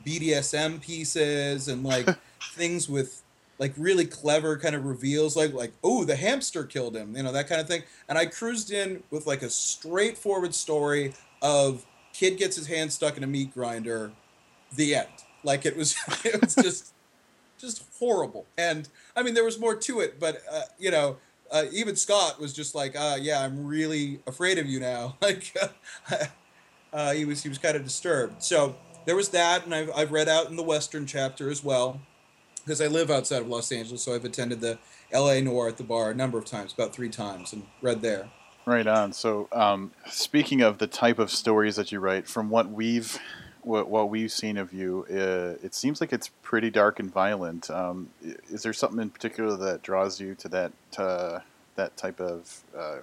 BDSM 0.04 0.80
pieces 0.80 1.68
and 1.68 1.84
like 1.84 2.08
things 2.56 2.88
with 2.88 3.22
like 3.60 3.72
really 3.76 4.04
clever 4.04 4.58
kind 4.58 4.74
of 4.74 4.84
reveals, 4.84 5.36
like 5.36 5.52
like 5.52 5.72
oh 5.84 6.04
the 6.04 6.16
hamster 6.16 6.64
killed 6.64 6.96
him, 6.96 7.16
you 7.16 7.22
know 7.22 7.30
that 7.30 7.48
kind 7.48 7.60
of 7.60 7.68
thing. 7.68 7.84
And 8.08 8.18
I 8.18 8.26
cruised 8.26 8.72
in 8.72 9.04
with 9.12 9.28
like 9.28 9.42
a 9.42 9.50
straightforward 9.50 10.52
story 10.52 11.14
of 11.42 11.86
kid 12.12 12.38
gets 12.38 12.56
his 12.56 12.66
hand 12.66 12.92
stuck 12.92 13.16
in 13.16 13.22
a 13.22 13.28
meat 13.28 13.54
grinder, 13.54 14.10
the 14.74 14.96
end. 14.96 15.06
Like 15.44 15.66
it 15.66 15.76
was, 15.76 15.96
it 16.24 16.40
was 16.40 16.54
just, 16.54 16.92
just 17.58 17.84
horrible. 17.98 18.46
And 18.58 18.88
I 19.16 19.22
mean, 19.22 19.34
there 19.34 19.44
was 19.44 19.58
more 19.58 19.74
to 19.76 20.00
it, 20.00 20.20
but 20.20 20.42
uh, 20.50 20.62
you 20.78 20.90
know, 20.90 21.16
uh, 21.52 21.64
even 21.70 21.94
Scott 21.94 22.40
was 22.40 22.52
just 22.52 22.74
like, 22.74 22.96
uh, 22.96 23.18
"Yeah, 23.20 23.42
I'm 23.42 23.66
really 23.66 24.20
afraid 24.26 24.58
of 24.58 24.66
you 24.66 24.80
now." 24.80 25.16
Like, 25.22 25.54
uh, 26.92 27.12
he 27.12 27.24
was 27.24 27.42
he 27.42 27.48
was 27.48 27.58
kind 27.58 27.76
of 27.76 27.84
disturbed. 27.84 28.42
So 28.42 28.76
there 29.06 29.16
was 29.16 29.28
that, 29.30 29.64
and 29.64 29.74
I've 29.74 29.90
I've 29.94 30.12
read 30.12 30.28
out 30.28 30.48
in 30.48 30.56
the 30.56 30.62
Western 30.62 31.06
chapter 31.06 31.50
as 31.50 31.62
well, 31.62 32.00
because 32.64 32.80
I 32.80 32.86
live 32.86 33.10
outside 33.10 33.42
of 33.42 33.48
Los 33.48 33.70
Angeles, 33.70 34.02
so 34.02 34.14
I've 34.14 34.24
attended 34.24 34.60
the 34.60 34.78
L.A. 35.10 35.40
Noir 35.42 35.68
at 35.68 35.76
the 35.76 35.84
bar 35.84 36.10
a 36.10 36.14
number 36.14 36.38
of 36.38 36.44
times, 36.44 36.72
about 36.72 36.94
three 36.94 37.10
times, 37.10 37.52
and 37.52 37.66
read 37.82 38.02
there. 38.02 38.30
Right 38.64 38.86
on. 38.86 39.12
So, 39.12 39.48
um, 39.52 39.92
speaking 40.06 40.60
of 40.60 40.78
the 40.78 40.86
type 40.86 41.18
of 41.18 41.30
stories 41.30 41.76
that 41.76 41.92
you 41.92 42.00
write, 42.00 42.28
from 42.28 42.48
what 42.48 42.70
we've 42.70 43.18
what, 43.62 43.88
what 43.88 44.10
we've 44.10 44.32
seen 44.32 44.56
of 44.56 44.72
you, 44.72 45.06
uh, 45.10 45.64
it 45.64 45.74
seems 45.74 46.00
like 46.00 46.12
it's 46.12 46.28
pretty 46.42 46.70
dark 46.70 47.00
and 47.00 47.12
violent. 47.12 47.70
Um, 47.70 48.10
is 48.50 48.62
there 48.62 48.72
something 48.72 49.00
in 49.00 49.10
particular 49.10 49.56
that 49.56 49.82
draws 49.82 50.20
you 50.20 50.34
to 50.36 50.48
that 50.48 50.72
uh, 50.98 51.40
that 51.76 51.96
type 51.96 52.20
of 52.20 52.62
uh, 52.76 52.98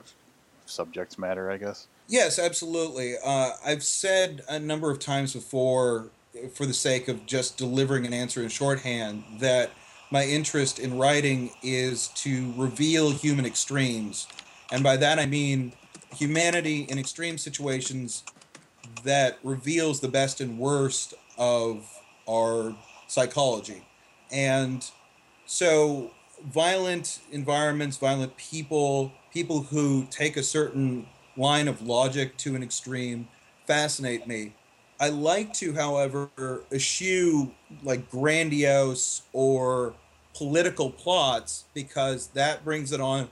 subject 0.70 1.18
matter, 1.18 1.52
I 1.52 1.58
guess. 1.58 1.88
Yes, 2.08 2.40
absolutely. 2.40 3.16
Uh, 3.24 3.52
I've 3.66 3.84
said 3.84 4.42
a 4.48 4.60
number 4.60 4.92
of 4.92 5.00
times 5.00 5.34
before, 5.34 6.10
for 6.54 6.66
the 6.66 6.74
sake 6.74 7.08
of 7.08 7.26
just 7.26 7.58
delivering 7.58 8.06
an 8.06 8.14
answer 8.14 8.42
in 8.42 8.50
shorthand, 8.50 9.24
that 9.40 9.72
my 10.12 10.26
interest 10.26 10.80
in 10.80 10.98
writing 10.98 11.52
is 11.62 12.08
to 12.10 12.54
reveal 12.58 13.12
human 13.12 13.46
extremes. 13.46 14.28
And 14.72 14.84
by 14.84 14.98
that 14.98 15.20
I 15.20 15.26
mean 15.26 15.74
humanity 16.16 16.82
in 16.82 16.98
extreme 16.98 17.38
situations 17.38 18.24
that 19.04 19.40
reveals 19.44 20.00
the 20.00 20.08
best 20.08 20.42
and 20.42 20.58
worst 20.58 21.14
of 21.38 21.88
our 22.28 22.76
psychology. 23.08 23.84
And 24.32 24.86
so, 25.46 26.12
violent 26.46 27.20
environments, 27.32 27.98
violent 27.98 28.38
people, 28.38 29.12
people 29.34 29.64
who 29.64 30.06
take 30.10 30.38
a 30.38 30.44
certain 30.44 31.08
line 31.38 31.68
of 31.68 31.82
logic 31.82 32.38
to 32.38 32.56
an 32.56 32.64
extreme 32.64 33.28
fascinate 33.66 34.28
me. 34.28 34.54
I 35.00 35.10
like 35.10 35.54
to, 35.54 35.74
however, 35.74 36.30
eschew 36.72 37.52
like 37.84 38.10
grandiose 38.12 39.22
or 39.32 39.94
political 40.34 40.90
plots 40.90 41.66
because 41.74 42.28
that 42.28 42.66
brings 42.66 42.92
it 42.92 43.00
on 43.00 43.30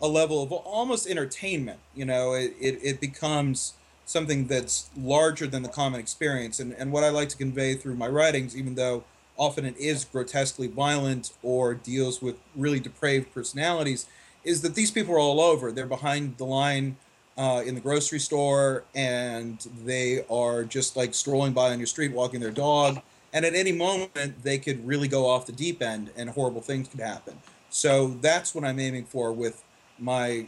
a 0.00 0.06
level 0.06 0.42
of 0.42 0.52
almost 0.52 1.08
entertainment. 1.08 1.80
You 1.94 2.04
know, 2.04 2.34
it, 2.34 2.54
it, 2.60 2.78
it 2.82 3.00
becomes 3.00 3.74
something 4.08 4.46
that's 4.46 4.88
larger 4.96 5.46
than 5.46 5.62
the 5.62 5.68
common 5.68 6.00
experience. 6.00 6.60
And, 6.60 6.72
and 6.72 6.90
what 6.90 7.04
I 7.04 7.10
like 7.10 7.28
to 7.28 7.36
convey 7.36 7.74
through 7.74 7.94
my 7.94 8.08
writings, 8.08 8.56
even 8.56 8.74
though 8.74 9.04
often 9.36 9.66
it 9.66 9.76
is 9.76 10.06
grotesquely 10.06 10.66
violent 10.66 11.34
or 11.42 11.74
deals 11.74 12.22
with 12.22 12.36
really 12.56 12.80
depraved 12.80 13.34
personalities, 13.34 14.06
is 14.44 14.62
that 14.62 14.74
these 14.74 14.90
people 14.90 15.14
are 15.14 15.18
all 15.18 15.42
over. 15.42 15.70
They're 15.70 15.86
behind 15.86 16.38
the 16.38 16.46
line 16.46 16.96
uh, 17.36 17.62
in 17.66 17.74
the 17.74 17.82
grocery 17.82 18.18
store 18.18 18.84
and 18.94 19.58
they 19.84 20.24
are 20.30 20.64
just 20.64 20.96
like 20.96 21.12
strolling 21.12 21.52
by 21.52 21.70
on 21.70 21.78
your 21.78 21.86
street, 21.86 22.12
walking 22.12 22.40
their 22.40 22.50
dog. 22.50 23.02
And 23.34 23.44
at 23.44 23.54
any 23.54 23.72
moment, 23.72 24.42
they 24.42 24.56
could 24.56 24.86
really 24.86 25.06
go 25.06 25.28
off 25.28 25.44
the 25.44 25.52
deep 25.52 25.82
end 25.82 26.12
and 26.16 26.30
horrible 26.30 26.62
things 26.62 26.88
could 26.88 27.00
happen. 27.00 27.38
So 27.68 28.16
that's 28.22 28.54
what 28.54 28.64
I'm 28.64 28.80
aiming 28.80 29.04
for 29.04 29.34
with 29.34 29.62
my 29.98 30.46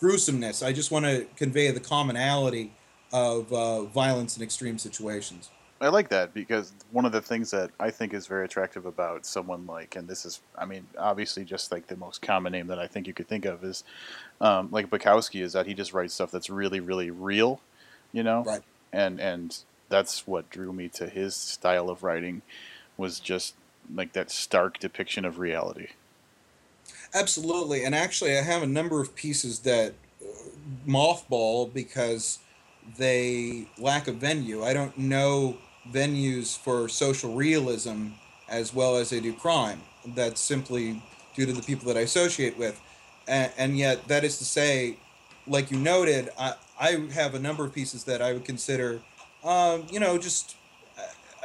gruesomeness. 0.00 0.64
I 0.64 0.72
just 0.72 0.92
want 0.92 1.04
to 1.04 1.26
convey 1.34 1.68
the 1.72 1.80
commonality 1.80 2.70
of 3.12 3.52
uh, 3.52 3.82
violence 3.84 4.36
in 4.36 4.42
extreme 4.42 4.78
situations. 4.78 5.50
I 5.80 5.88
like 5.88 6.10
that 6.10 6.32
because 6.32 6.72
one 6.92 7.04
of 7.04 7.10
the 7.10 7.20
things 7.20 7.50
that 7.50 7.70
I 7.80 7.90
think 7.90 8.14
is 8.14 8.28
very 8.28 8.44
attractive 8.44 8.86
about 8.86 9.26
someone 9.26 9.66
like, 9.66 9.96
and 9.96 10.06
this 10.06 10.24
is, 10.24 10.40
I 10.56 10.64
mean, 10.64 10.86
obviously 10.96 11.44
just 11.44 11.72
like 11.72 11.88
the 11.88 11.96
most 11.96 12.22
common 12.22 12.52
name 12.52 12.68
that 12.68 12.78
I 12.78 12.86
think 12.86 13.08
you 13.08 13.12
could 13.12 13.26
think 13.26 13.44
of 13.44 13.64
is 13.64 13.82
um, 14.40 14.68
like 14.70 14.90
Bukowski, 14.90 15.42
is 15.42 15.54
that 15.54 15.66
he 15.66 15.74
just 15.74 15.92
writes 15.92 16.14
stuff 16.14 16.30
that's 16.30 16.48
really, 16.48 16.78
really 16.78 17.10
real, 17.10 17.60
you 18.12 18.22
know? 18.22 18.44
Right. 18.44 18.62
And, 18.92 19.20
and 19.20 19.58
that's 19.88 20.24
what 20.24 20.50
drew 20.50 20.72
me 20.72 20.88
to 20.90 21.08
his 21.08 21.34
style 21.34 21.90
of 21.90 22.04
writing 22.04 22.42
was 22.96 23.18
just 23.18 23.56
like 23.92 24.12
that 24.12 24.30
stark 24.30 24.78
depiction 24.78 25.24
of 25.24 25.40
reality. 25.40 25.88
Absolutely. 27.12 27.84
And 27.84 27.92
actually, 27.92 28.38
I 28.38 28.42
have 28.42 28.62
a 28.62 28.66
number 28.68 29.00
of 29.00 29.16
pieces 29.16 29.60
that 29.60 29.94
uh, 30.22 30.26
mothball 30.86 31.72
because 31.72 32.38
they 32.96 33.66
lack 33.78 34.08
a 34.08 34.12
venue. 34.12 34.62
I 34.64 34.72
don't 34.72 34.96
know 34.98 35.56
venues 35.90 36.56
for 36.56 36.88
social 36.88 37.34
realism 37.34 38.08
as 38.48 38.74
well 38.74 38.96
as 38.96 39.10
they 39.10 39.20
do 39.20 39.32
crime. 39.32 39.80
That's 40.04 40.40
simply 40.40 41.02
due 41.34 41.46
to 41.46 41.52
the 41.52 41.62
people 41.62 41.86
that 41.88 41.96
I 41.96 42.00
associate 42.00 42.58
with. 42.58 42.80
And, 43.26 43.52
and 43.56 43.78
yet, 43.78 44.08
that 44.08 44.24
is 44.24 44.38
to 44.38 44.44
say, 44.44 44.96
like 45.46 45.70
you 45.70 45.78
noted, 45.78 46.28
I, 46.38 46.54
I 46.78 47.06
have 47.12 47.34
a 47.34 47.38
number 47.38 47.64
of 47.64 47.72
pieces 47.72 48.04
that 48.04 48.20
I 48.20 48.32
would 48.32 48.44
consider, 48.44 49.00
um, 49.44 49.86
you 49.90 50.00
know, 50.00 50.18
just, 50.18 50.56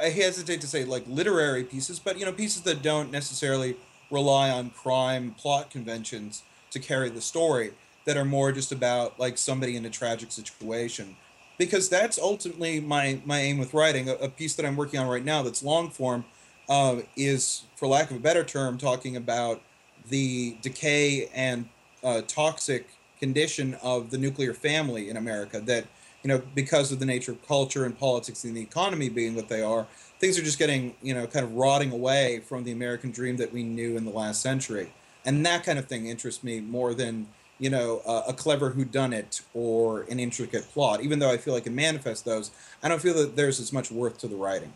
I 0.00 0.10
hesitate 0.10 0.60
to 0.60 0.66
say 0.66 0.84
like 0.84 1.04
literary 1.06 1.64
pieces, 1.64 1.98
but, 1.98 2.18
you 2.18 2.24
know, 2.24 2.32
pieces 2.32 2.62
that 2.62 2.82
don't 2.82 3.10
necessarily 3.10 3.76
rely 4.10 4.50
on 4.50 4.70
crime 4.70 5.34
plot 5.38 5.70
conventions 5.70 6.42
to 6.70 6.78
carry 6.78 7.10
the 7.10 7.20
story, 7.20 7.72
that 8.04 8.16
are 8.16 8.24
more 8.24 8.52
just 8.52 8.72
about 8.72 9.18
like 9.18 9.36
somebody 9.36 9.76
in 9.76 9.84
a 9.84 9.90
tragic 9.90 10.32
situation 10.32 11.16
because 11.58 11.88
that's 11.88 12.18
ultimately 12.18 12.80
my 12.80 13.20
my 13.24 13.40
aim 13.40 13.58
with 13.58 13.74
writing. 13.74 14.08
A, 14.08 14.14
a 14.14 14.28
piece 14.28 14.54
that 14.54 14.64
I'm 14.64 14.76
working 14.76 14.98
on 14.98 15.08
right 15.08 15.24
now 15.24 15.42
that's 15.42 15.62
long 15.62 15.90
form 15.90 16.24
uh, 16.68 17.00
is, 17.16 17.64
for 17.76 17.86
lack 17.88 18.10
of 18.10 18.16
a 18.16 18.20
better 18.20 18.44
term, 18.44 18.78
talking 18.78 19.16
about 19.16 19.60
the 20.08 20.56
decay 20.62 21.28
and 21.34 21.68
uh, 22.02 22.22
toxic 22.26 22.88
condition 23.18 23.74
of 23.82 24.10
the 24.10 24.18
nuclear 24.18 24.54
family 24.54 25.10
in 25.10 25.16
America. 25.16 25.60
That 25.60 25.86
you 26.22 26.28
know, 26.28 26.42
because 26.54 26.90
of 26.92 27.00
the 27.00 27.06
nature 27.06 27.32
of 27.32 27.46
culture 27.46 27.84
and 27.84 27.98
politics 27.98 28.44
and 28.44 28.56
the 28.56 28.60
economy 28.60 29.08
being 29.08 29.34
what 29.34 29.48
they 29.48 29.62
are, 29.62 29.86
things 30.18 30.38
are 30.38 30.42
just 30.42 30.58
getting 30.58 30.94
you 31.02 31.14
know 31.14 31.26
kind 31.26 31.44
of 31.44 31.52
rotting 31.54 31.92
away 31.92 32.40
from 32.40 32.64
the 32.64 32.72
American 32.72 33.10
dream 33.10 33.36
that 33.36 33.52
we 33.52 33.64
knew 33.64 33.96
in 33.96 34.04
the 34.04 34.12
last 34.12 34.40
century. 34.40 34.92
And 35.24 35.44
that 35.44 35.64
kind 35.64 35.78
of 35.78 35.86
thing 35.86 36.06
interests 36.06 36.42
me 36.44 36.60
more 36.60 36.94
than 36.94 37.26
you 37.58 37.70
know, 37.70 38.02
uh, 38.06 38.22
a 38.28 38.32
clever 38.32 38.70
whodunit 38.70 39.42
or 39.54 40.02
an 40.02 40.20
intricate 40.20 40.64
plot. 40.72 41.02
Even 41.02 41.18
though 41.18 41.30
I 41.30 41.36
feel 41.36 41.54
I 41.54 41.60
can 41.60 41.74
manifest 41.74 42.24
those, 42.24 42.50
I 42.82 42.88
don't 42.88 43.02
feel 43.02 43.14
that 43.14 43.36
there's 43.36 43.60
as 43.60 43.72
much 43.72 43.90
worth 43.90 44.18
to 44.18 44.28
the 44.28 44.36
writing, 44.36 44.72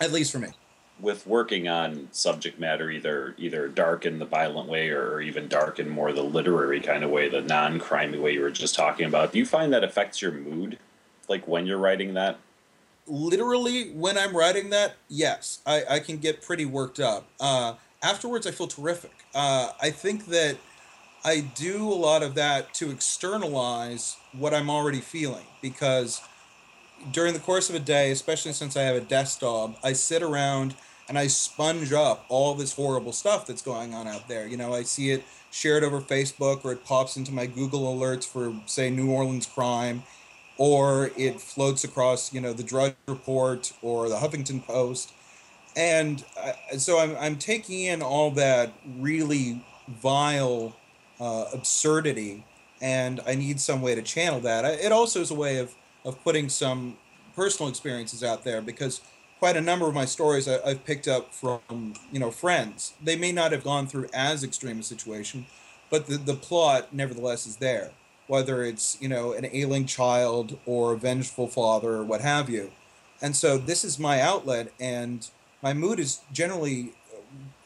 at 0.00 0.12
least 0.12 0.32
for 0.32 0.38
me. 0.38 0.48
With 1.00 1.26
working 1.26 1.68
on 1.68 2.08
subject 2.10 2.58
matter, 2.58 2.90
either 2.90 3.34
either 3.38 3.68
dark 3.68 4.04
in 4.04 4.18
the 4.18 4.24
violent 4.24 4.68
way, 4.68 4.90
or 4.90 5.20
even 5.20 5.46
dark 5.46 5.78
in 5.78 5.88
more 5.88 6.12
the 6.12 6.22
literary 6.24 6.80
kind 6.80 7.04
of 7.04 7.10
way, 7.10 7.28
the 7.28 7.40
non-crimey 7.40 8.20
way 8.20 8.32
you 8.32 8.40
were 8.40 8.50
just 8.50 8.74
talking 8.74 9.06
about, 9.06 9.32
do 9.32 9.38
you 9.38 9.46
find 9.46 9.72
that 9.72 9.84
affects 9.84 10.20
your 10.20 10.32
mood, 10.32 10.78
like 11.28 11.46
when 11.46 11.66
you're 11.66 11.78
writing 11.78 12.14
that? 12.14 12.38
Literally, 13.06 13.90
when 13.90 14.18
I'm 14.18 14.36
writing 14.36 14.70
that, 14.70 14.96
yes, 15.08 15.60
I, 15.64 15.84
I 15.88 16.00
can 16.00 16.18
get 16.18 16.42
pretty 16.42 16.64
worked 16.64 17.00
up. 17.00 17.28
Uh, 17.38 17.74
afterwards, 18.02 18.46
I 18.46 18.50
feel 18.50 18.66
terrific. 18.66 19.14
Uh, 19.34 19.70
I 19.80 19.90
think 19.90 20.26
that 20.26 20.56
I 21.28 21.40
do 21.40 21.86
a 21.86 21.92
lot 21.92 22.22
of 22.22 22.34
that 22.36 22.72
to 22.74 22.90
externalize 22.90 24.16
what 24.32 24.54
I'm 24.54 24.70
already 24.70 25.02
feeling 25.02 25.44
because 25.60 26.22
during 27.12 27.34
the 27.34 27.38
course 27.38 27.68
of 27.68 27.76
a 27.76 27.80
day, 27.80 28.10
especially 28.10 28.54
since 28.54 28.78
I 28.78 28.82
have 28.84 28.96
a 28.96 29.02
desk 29.02 29.40
job, 29.40 29.76
I 29.84 29.92
sit 29.92 30.22
around 30.22 30.74
and 31.06 31.18
I 31.18 31.26
sponge 31.26 31.92
up 31.92 32.24
all 32.30 32.54
this 32.54 32.72
horrible 32.72 33.12
stuff 33.12 33.46
that's 33.46 33.60
going 33.60 33.92
on 33.92 34.08
out 34.08 34.26
there. 34.26 34.46
You 34.46 34.56
know, 34.56 34.72
I 34.72 34.84
see 34.84 35.10
it 35.10 35.22
shared 35.50 35.84
over 35.84 36.00
Facebook 36.00 36.64
or 36.64 36.72
it 36.72 36.86
pops 36.86 37.18
into 37.18 37.30
my 37.30 37.44
Google 37.44 37.94
alerts 37.94 38.26
for, 38.26 38.54
say, 38.64 38.88
New 38.88 39.10
Orleans 39.10 39.44
crime, 39.44 40.04
or 40.56 41.10
it 41.14 41.42
floats 41.42 41.84
across, 41.84 42.32
you 42.32 42.40
know, 42.40 42.54
the 42.54 42.62
Drudge 42.62 42.94
Report 43.06 43.70
or 43.82 44.08
the 44.08 44.16
Huffington 44.16 44.64
Post. 44.64 45.12
And 45.76 46.24
so 46.78 46.98
I'm, 46.98 47.14
I'm 47.18 47.36
taking 47.36 47.84
in 47.84 48.00
all 48.00 48.30
that 48.30 48.72
really 48.98 49.62
vile 49.88 50.74
uh, 51.20 51.46
absurdity, 51.52 52.44
and 52.80 53.20
I 53.26 53.34
need 53.34 53.60
some 53.60 53.82
way 53.82 53.94
to 53.94 54.02
channel 54.02 54.40
that. 54.40 54.64
It 54.64 54.92
also 54.92 55.20
is 55.20 55.30
a 55.30 55.34
way 55.34 55.58
of 55.58 55.74
of 56.04 56.22
putting 56.22 56.48
some 56.48 56.96
personal 57.34 57.68
experiences 57.68 58.24
out 58.24 58.44
there 58.44 58.60
because 58.60 59.00
quite 59.38 59.56
a 59.56 59.60
number 59.60 59.86
of 59.86 59.94
my 59.94 60.04
stories 60.04 60.48
I, 60.48 60.68
have 60.68 60.84
picked 60.84 61.08
up 61.08 61.34
from 61.34 61.94
you 62.12 62.18
know 62.18 62.30
friends. 62.30 62.94
They 63.02 63.16
may 63.16 63.32
not 63.32 63.52
have 63.52 63.64
gone 63.64 63.86
through 63.86 64.08
as 64.12 64.42
extreme 64.42 64.80
a 64.80 64.82
situation, 64.82 65.46
but 65.90 66.06
the, 66.06 66.16
the 66.18 66.34
plot 66.34 66.92
nevertheless 66.92 67.46
is 67.46 67.56
there. 67.56 67.90
Whether 68.26 68.64
it's 68.64 69.00
you 69.00 69.08
know 69.08 69.32
an 69.32 69.46
ailing 69.52 69.86
child 69.86 70.58
or 70.66 70.92
a 70.92 70.98
vengeful 70.98 71.48
father 71.48 71.94
or 71.94 72.04
what 72.04 72.20
have 72.20 72.50
you, 72.50 72.72
and 73.22 73.34
so 73.34 73.56
this 73.58 73.84
is 73.84 73.98
my 73.98 74.20
outlet, 74.20 74.72
and 74.78 75.28
my 75.62 75.72
mood 75.72 75.98
is 75.98 76.20
generally 76.32 76.94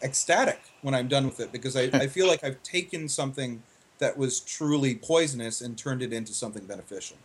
ecstatic 0.03 0.61
when 0.83 0.95
I'm 0.95 1.09
done 1.09 1.25
with 1.25 1.41
it 1.41 1.53
because 1.53 1.77
I, 1.77 1.85
I 1.93 2.07
feel 2.09 2.27
like 2.27 2.45
I've 2.45 2.63
taken 2.63 3.09
something 3.09 3.63
that 3.99 4.19
was 4.19 4.41
truly 4.41 4.95
poisonous 4.97 5.61
and 5.61 5.79
turned 5.79 6.03
it 6.03 6.13
into 6.13 6.33
something 6.33 6.65
beneficial. 6.65 7.17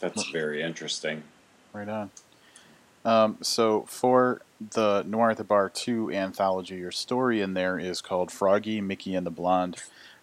That's 0.00 0.30
very 0.30 0.62
interesting. 0.62 1.22
Right 1.72 1.88
on. 1.88 2.10
Um, 3.04 3.38
so 3.42 3.82
for 3.88 4.42
the 4.70 5.02
Noir 5.02 5.30
at 5.30 5.36
the 5.36 5.44
Bar 5.44 5.68
2 5.68 6.10
anthology, 6.12 6.76
your 6.76 6.90
story 6.90 7.40
in 7.40 7.54
there 7.54 7.78
is 7.78 8.00
called 8.00 8.30
Froggy, 8.30 8.80
Mickey, 8.80 9.14
and 9.14 9.26
the 9.26 9.30
Blonde. 9.30 9.76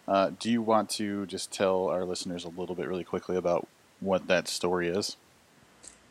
Uh, 0.08 0.32
do 0.38 0.50
you 0.50 0.62
want 0.62 0.90
to 0.90 1.26
just 1.26 1.52
tell 1.52 1.86
our 1.86 2.04
listeners 2.04 2.44
a 2.44 2.48
little 2.48 2.74
bit 2.74 2.88
really 2.88 3.04
quickly 3.04 3.36
about 3.36 3.68
what 4.00 4.26
that 4.28 4.48
story 4.48 4.88
is? 4.88 5.16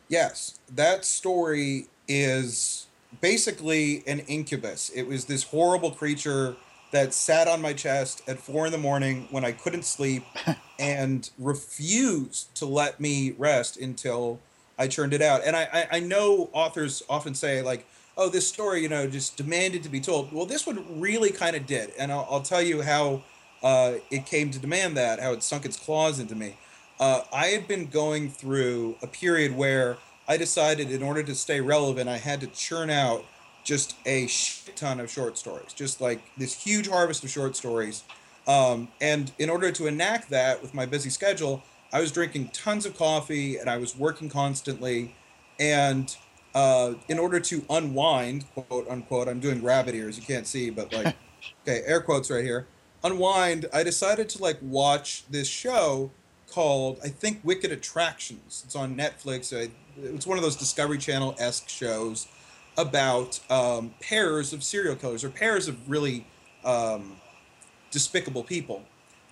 Yes, 0.08 0.60
that 0.74 1.06
story 1.06 1.88
is 2.08 2.88
basically 3.21 4.03
an 4.07 4.19
incubus. 4.21 4.89
It 4.89 5.03
was 5.03 5.25
this 5.25 5.43
horrible 5.43 5.91
creature 5.91 6.55
that 6.91 7.13
sat 7.13 7.47
on 7.47 7.61
my 7.61 7.73
chest 7.73 8.21
at 8.27 8.39
four 8.39 8.65
in 8.65 8.71
the 8.71 8.77
morning 8.77 9.27
when 9.31 9.45
I 9.45 9.51
couldn't 9.51 9.85
sleep 9.85 10.23
and 10.79 11.29
refused 11.37 12.53
to 12.55 12.65
let 12.65 12.99
me 12.99 13.35
rest 13.37 13.77
until 13.77 14.39
I 14.77 14.87
churned 14.87 15.13
it 15.13 15.21
out. 15.21 15.41
And 15.45 15.55
I, 15.55 15.67
I, 15.71 15.97
I, 15.97 15.99
know 15.99 16.49
authors 16.53 17.03
often 17.09 17.35
say, 17.35 17.61
like, 17.61 17.85
oh, 18.17 18.29
this 18.29 18.47
story, 18.47 18.81
you 18.81 18.89
know, 18.89 19.07
just 19.07 19.37
demanded 19.37 19.83
to 19.83 19.89
be 19.89 19.99
told. 19.99 20.31
Well, 20.31 20.45
this 20.45 20.65
one 20.65 20.99
really 20.99 21.31
kind 21.31 21.55
of 21.55 21.65
did. 21.65 21.91
And 21.99 22.11
I'll, 22.11 22.27
I'll 22.29 22.41
tell 22.41 22.61
you 22.61 22.81
how 22.81 23.23
uh, 23.61 23.95
it 24.09 24.25
came 24.25 24.51
to 24.51 24.59
demand 24.59 24.97
that, 24.97 25.19
how 25.19 25.33
it 25.33 25.43
sunk 25.43 25.65
its 25.65 25.77
claws 25.77 26.19
into 26.19 26.33
me. 26.33 26.57
Uh, 26.99 27.21
I 27.31 27.47
had 27.47 27.67
been 27.67 27.87
going 27.87 28.29
through 28.29 28.95
a 29.01 29.07
period 29.07 29.55
where 29.55 29.97
I 30.29 30.38
decided 30.38 30.91
in 30.91 31.01
order 31.01 31.24
to 31.24 31.33
stay 31.33 31.59
relevant, 31.59 32.07
I 32.07 32.17
had 32.17 32.39
to 32.41 32.48
churn 32.48 32.91
out 32.91 33.25
just 33.63 33.95
a 34.05 34.27
shit 34.27 34.75
ton 34.75 35.00
of 35.00 35.09
short 35.09 35.39
stories, 35.39 35.74
just 35.74 36.00
like 36.00 36.21
this 36.38 36.53
huge 36.53 36.88
harvest 36.88 37.24
of 37.24 37.31
short 37.31 37.55
stories. 37.55 38.03
Um, 38.48 38.89
and 39.01 39.31
in 39.39 39.50
order 39.50 39.71
to 39.71 39.88
enact 39.88 40.29
that 40.29 40.62
with 40.62 40.75
my 40.75 40.86
busy 40.86 41.09
schedule, 41.09 41.63
I 41.91 42.00
was 42.00 42.12
drinking 42.12 42.50
tons 42.50 42.86
of 42.86 42.95
coffee 42.95 43.57
and 43.57 43.67
I 43.67 43.77
was 43.77 43.98
working 43.98 44.29
constantly. 44.29 45.15
And 45.59 46.15
uh, 46.53 46.93
in 47.07 47.17
order 47.17 47.39
to 47.39 47.65
unwind, 47.67 48.45
quote 48.53 48.88
unquote, 48.88 49.27
I'm 49.27 49.39
doing 49.39 49.63
rabbit 49.63 49.95
ears, 49.95 50.15
you 50.15 50.24
can't 50.24 50.45
see, 50.45 50.69
but 50.69 50.93
like, 50.93 51.15
okay, 51.67 51.81
air 51.88 52.01
quotes 52.01 52.29
right 52.29 52.43
here. 52.43 52.67
Unwind, 53.03 53.65
I 53.74 53.81
decided 53.81 54.29
to 54.29 54.43
like 54.43 54.59
watch 54.62 55.24
this 55.27 55.48
show 55.48 56.12
called, 56.51 57.00
I 57.03 57.10
think, 57.10 57.39
Wicked 57.44 57.72
Attractions. 57.72 58.63
It's 58.65 58.75
on 58.75 58.96
Netflix. 58.96 59.53
It's 60.01 60.27
one 60.27 60.38
of 60.38 60.44
those 60.44 60.56
Discovery 60.56 60.98
Channel 60.98 61.36
esque 61.39 61.70
shows 61.70 62.27
about 62.77 63.39
um, 63.50 63.94
pairs 64.01 64.53
of 64.53 64.63
serial 64.63 64.96
killers 64.96 65.24
or 65.24 65.29
pairs 65.29 65.68
of 65.68 65.89
really 65.89 66.25
um, 66.63 67.18
despicable 67.91 68.44
people. 68.44 68.84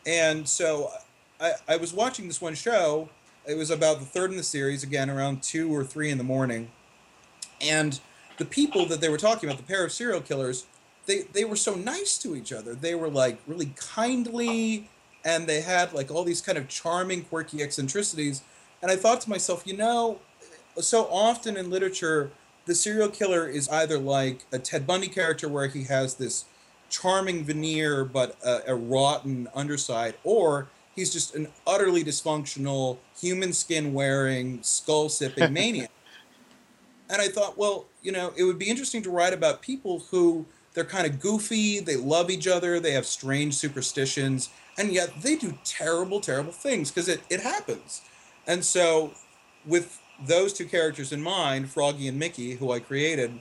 And 0.05 0.47
so 0.47 0.91
I, 1.39 1.53
I 1.67 1.77
was 1.77 1.93
watching 1.93 2.27
this 2.27 2.41
one 2.41 2.55
show. 2.55 3.09
It 3.45 3.57
was 3.57 3.69
about 3.69 3.99
the 3.99 4.05
third 4.05 4.31
in 4.31 4.37
the 4.37 4.43
series, 4.43 4.83
again, 4.83 5.09
around 5.09 5.43
two 5.43 5.73
or 5.73 5.83
three 5.83 6.09
in 6.09 6.17
the 6.17 6.23
morning. 6.23 6.71
And 7.61 7.99
the 8.37 8.45
people 8.45 8.85
that 8.87 9.01
they 9.01 9.09
were 9.09 9.17
talking 9.17 9.49
about, 9.49 9.57
the 9.57 9.67
pair 9.67 9.85
of 9.85 9.91
serial 9.91 10.21
killers, 10.21 10.65
they, 11.05 11.21
they 11.21 11.45
were 11.45 11.55
so 11.55 11.73
nice 11.73 12.17
to 12.19 12.35
each 12.35 12.51
other. 12.51 12.75
They 12.75 12.95
were 12.95 13.09
like 13.09 13.39
really 13.47 13.73
kindly, 13.77 14.89
and 15.23 15.47
they 15.47 15.61
had 15.61 15.93
like 15.93 16.11
all 16.11 16.23
these 16.23 16.41
kind 16.41 16.57
of 16.57 16.67
charming, 16.67 17.23
quirky 17.23 17.61
eccentricities. 17.61 18.41
And 18.81 18.91
I 18.91 18.95
thought 18.95 19.21
to 19.21 19.29
myself, 19.29 19.63
you 19.65 19.75
know, 19.75 20.19
so 20.79 21.05
often 21.11 21.57
in 21.57 21.69
literature, 21.69 22.31
the 22.65 22.75
serial 22.75 23.09
killer 23.09 23.47
is 23.47 23.67
either 23.69 23.97
like 23.97 24.45
a 24.51 24.59
Ted 24.59 24.85
Bundy 24.85 25.07
character 25.07 25.47
where 25.47 25.67
he 25.67 25.83
has 25.85 26.15
this 26.15 26.45
charming 26.89 27.43
veneer 27.43 28.05
but 28.05 28.37
a, 28.45 28.71
a 28.71 28.75
rotten 28.75 29.47
underside, 29.55 30.15
or 30.23 30.67
he's 30.95 31.11
just 31.11 31.35
an 31.35 31.47
utterly 31.65 32.03
dysfunctional, 32.03 32.97
human 33.19 33.53
skin 33.53 33.93
wearing, 33.93 34.59
skull 34.61 35.09
sipping 35.09 35.53
maniac. 35.53 35.91
And 37.09 37.21
I 37.21 37.29
thought, 37.29 37.57
well, 37.57 37.85
you 38.01 38.11
know, 38.11 38.33
it 38.35 38.43
would 38.43 38.59
be 38.59 38.69
interesting 38.69 39.01
to 39.03 39.09
write 39.09 39.33
about 39.33 39.61
people 39.61 39.99
who 40.11 40.45
they're 40.73 40.83
kind 40.83 41.07
of 41.07 41.19
goofy, 41.19 41.79
they 41.79 41.95
love 41.95 42.29
each 42.29 42.47
other, 42.47 42.79
they 42.79 42.91
have 42.91 43.05
strange 43.05 43.55
superstitions, 43.55 44.49
and 44.77 44.91
yet 44.91 45.21
they 45.21 45.35
do 45.35 45.57
terrible, 45.63 46.19
terrible 46.19 46.51
things 46.51 46.91
because 46.91 47.07
it, 47.07 47.21
it 47.29 47.41
happens. 47.41 48.01
And 48.45 48.63
so, 48.63 49.11
with 49.65 49.99
those 50.23 50.53
two 50.53 50.65
characters 50.65 51.11
in 51.11 51.21
mind, 51.21 51.69
Froggy 51.69 52.07
and 52.07 52.17
Mickey, 52.17 52.53
who 52.53 52.71
I 52.71 52.79
created, 52.79 53.39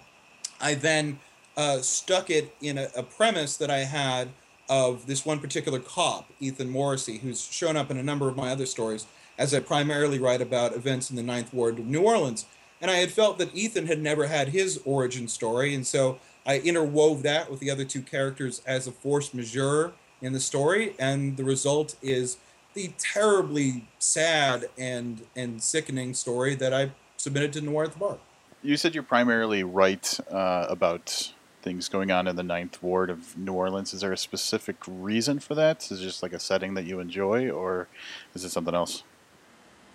I 0.60 0.74
then 0.74 1.18
uh, 1.56 1.78
stuck 1.78 2.30
it 2.30 2.54
in 2.60 2.78
a, 2.78 2.88
a, 2.96 3.02
premise 3.02 3.56
that 3.56 3.70
I 3.70 3.78
had 3.78 4.28
of 4.68 5.06
this 5.06 5.24
one 5.24 5.38
particular 5.38 5.78
cop, 5.78 6.30
Ethan 6.40 6.68
Morrissey, 6.68 7.18
who's 7.18 7.46
shown 7.46 7.76
up 7.76 7.90
in 7.90 7.96
a 7.96 8.02
number 8.02 8.28
of 8.28 8.36
my 8.36 8.50
other 8.50 8.66
stories, 8.66 9.06
as 9.38 9.54
I 9.54 9.60
primarily 9.60 10.18
write 10.18 10.42
about 10.42 10.74
events 10.74 11.08
in 11.08 11.16
the 11.16 11.22
Ninth 11.22 11.54
Ward 11.54 11.78
of 11.78 11.86
New 11.86 12.02
Orleans. 12.02 12.46
And 12.80 12.90
I 12.90 12.96
had 12.96 13.10
felt 13.10 13.38
that 13.38 13.54
Ethan 13.54 13.86
had 13.86 14.02
never 14.02 14.26
had 14.26 14.48
his 14.48 14.80
origin 14.84 15.28
story, 15.28 15.74
and 15.74 15.86
so 15.86 16.18
I 16.44 16.58
interwove 16.58 17.22
that 17.22 17.50
with 17.50 17.60
the 17.60 17.70
other 17.70 17.84
two 17.84 18.02
characters 18.02 18.60
as 18.66 18.86
a 18.86 18.92
force 18.92 19.32
majeure 19.32 19.92
in 20.20 20.32
the 20.32 20.40
story, 20.40 20.94
and 20.98 21.36
the 21.36 21.44
result 21.44 21.96
is 22.02 22.38
the 22.74 22.92
terribly 22.98 23.88
sad 23.98 24.66
and 24.78 25.26
and 25.34 25.62
sickening 25.62 26.14
story 26.14 26.54
that 26.54 26.72
I 26.74 26.92
submitted 27.16 27.52
to 27.54 27.60
Noir 27.60 27.84
at 27.84 27.92
the 27.92 27.98
Bar. 27.98 28.18
You 28.62 28.76
said 28.76 28.94
you 28.94 29.02
primarily 29.02 29.62
write 29.62 30.18
uh, 30.30 30.66
about 30.68 31.32
things 31.62 31.88
going 31.88 32.10
on 32.10 32.28
in 32.28 32.36
the 32.36 32.42
Ninth 32.42 32.82
Ward 32.82 33.10
of 33.10 33.36
New 33.36 33.52
Orleans. 33.52 33.92
Is 33.92 34.00
there 34.00 34.12
a 34.12 34.16
specific 34.16 34.76
reason 34.86 35.40
for 35.40 35.54
that? 35.54 35.90
Is 35.90 36.00
it 36.00 36.04
just 36.04 36.22
like 36.22 36.32
a 36.32 36.38
setting 36.38 36.74
that 36.74 36.84
you 36.84 37.00
enjoy, 37.00 37.50
or 37.50 37.88
is 38.34 38.44
it 38.44 38.50
something 38.50 38.74
else? 38.74 39.02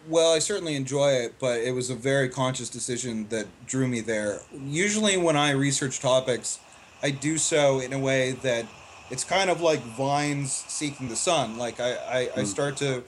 Well, 0.09 0.33
I 0.33 0.39
certainly 0.39 0.75
enjoy 0.75 1.11
it, 1.11 1.35
but 1.39 1.59
it 1.59 1.73
was 1.73 1.89
a 1.89 1.95
very 1.95 2.27
conscious 2.27 2.69
decision 2.69 3.27
that 3.29 3.45
drew 3.67 3.87
me 3.87 4.01
there. 4.01 4.39
Usually, 4.51 5.15
when 5.15 5.37
I 5.37 5.51
research 5.51 5.99
topics, 5.99 6.59
I 7.03 7.11
do 7.11 7.37
so 7.37 7.79
in 7.79 7.93
a 7.93 7.99
way 7.99 8.31
that 8.31 8.65
it's 9.11 9.23
kind 9.23 9.49
of 9.49 9.61
like 9.61 9.81
vines 9.81 10.51
seeking 10.51 11.09
the 11.09 11.15
sun. 11.15 11.57
Like 11.57 11.79
I, 11.79 11.93
I, 11.93 12.19
I 12.19 12.25
hmm. 12.39 12.45
start 12.45 12.77
to 12.77 13.03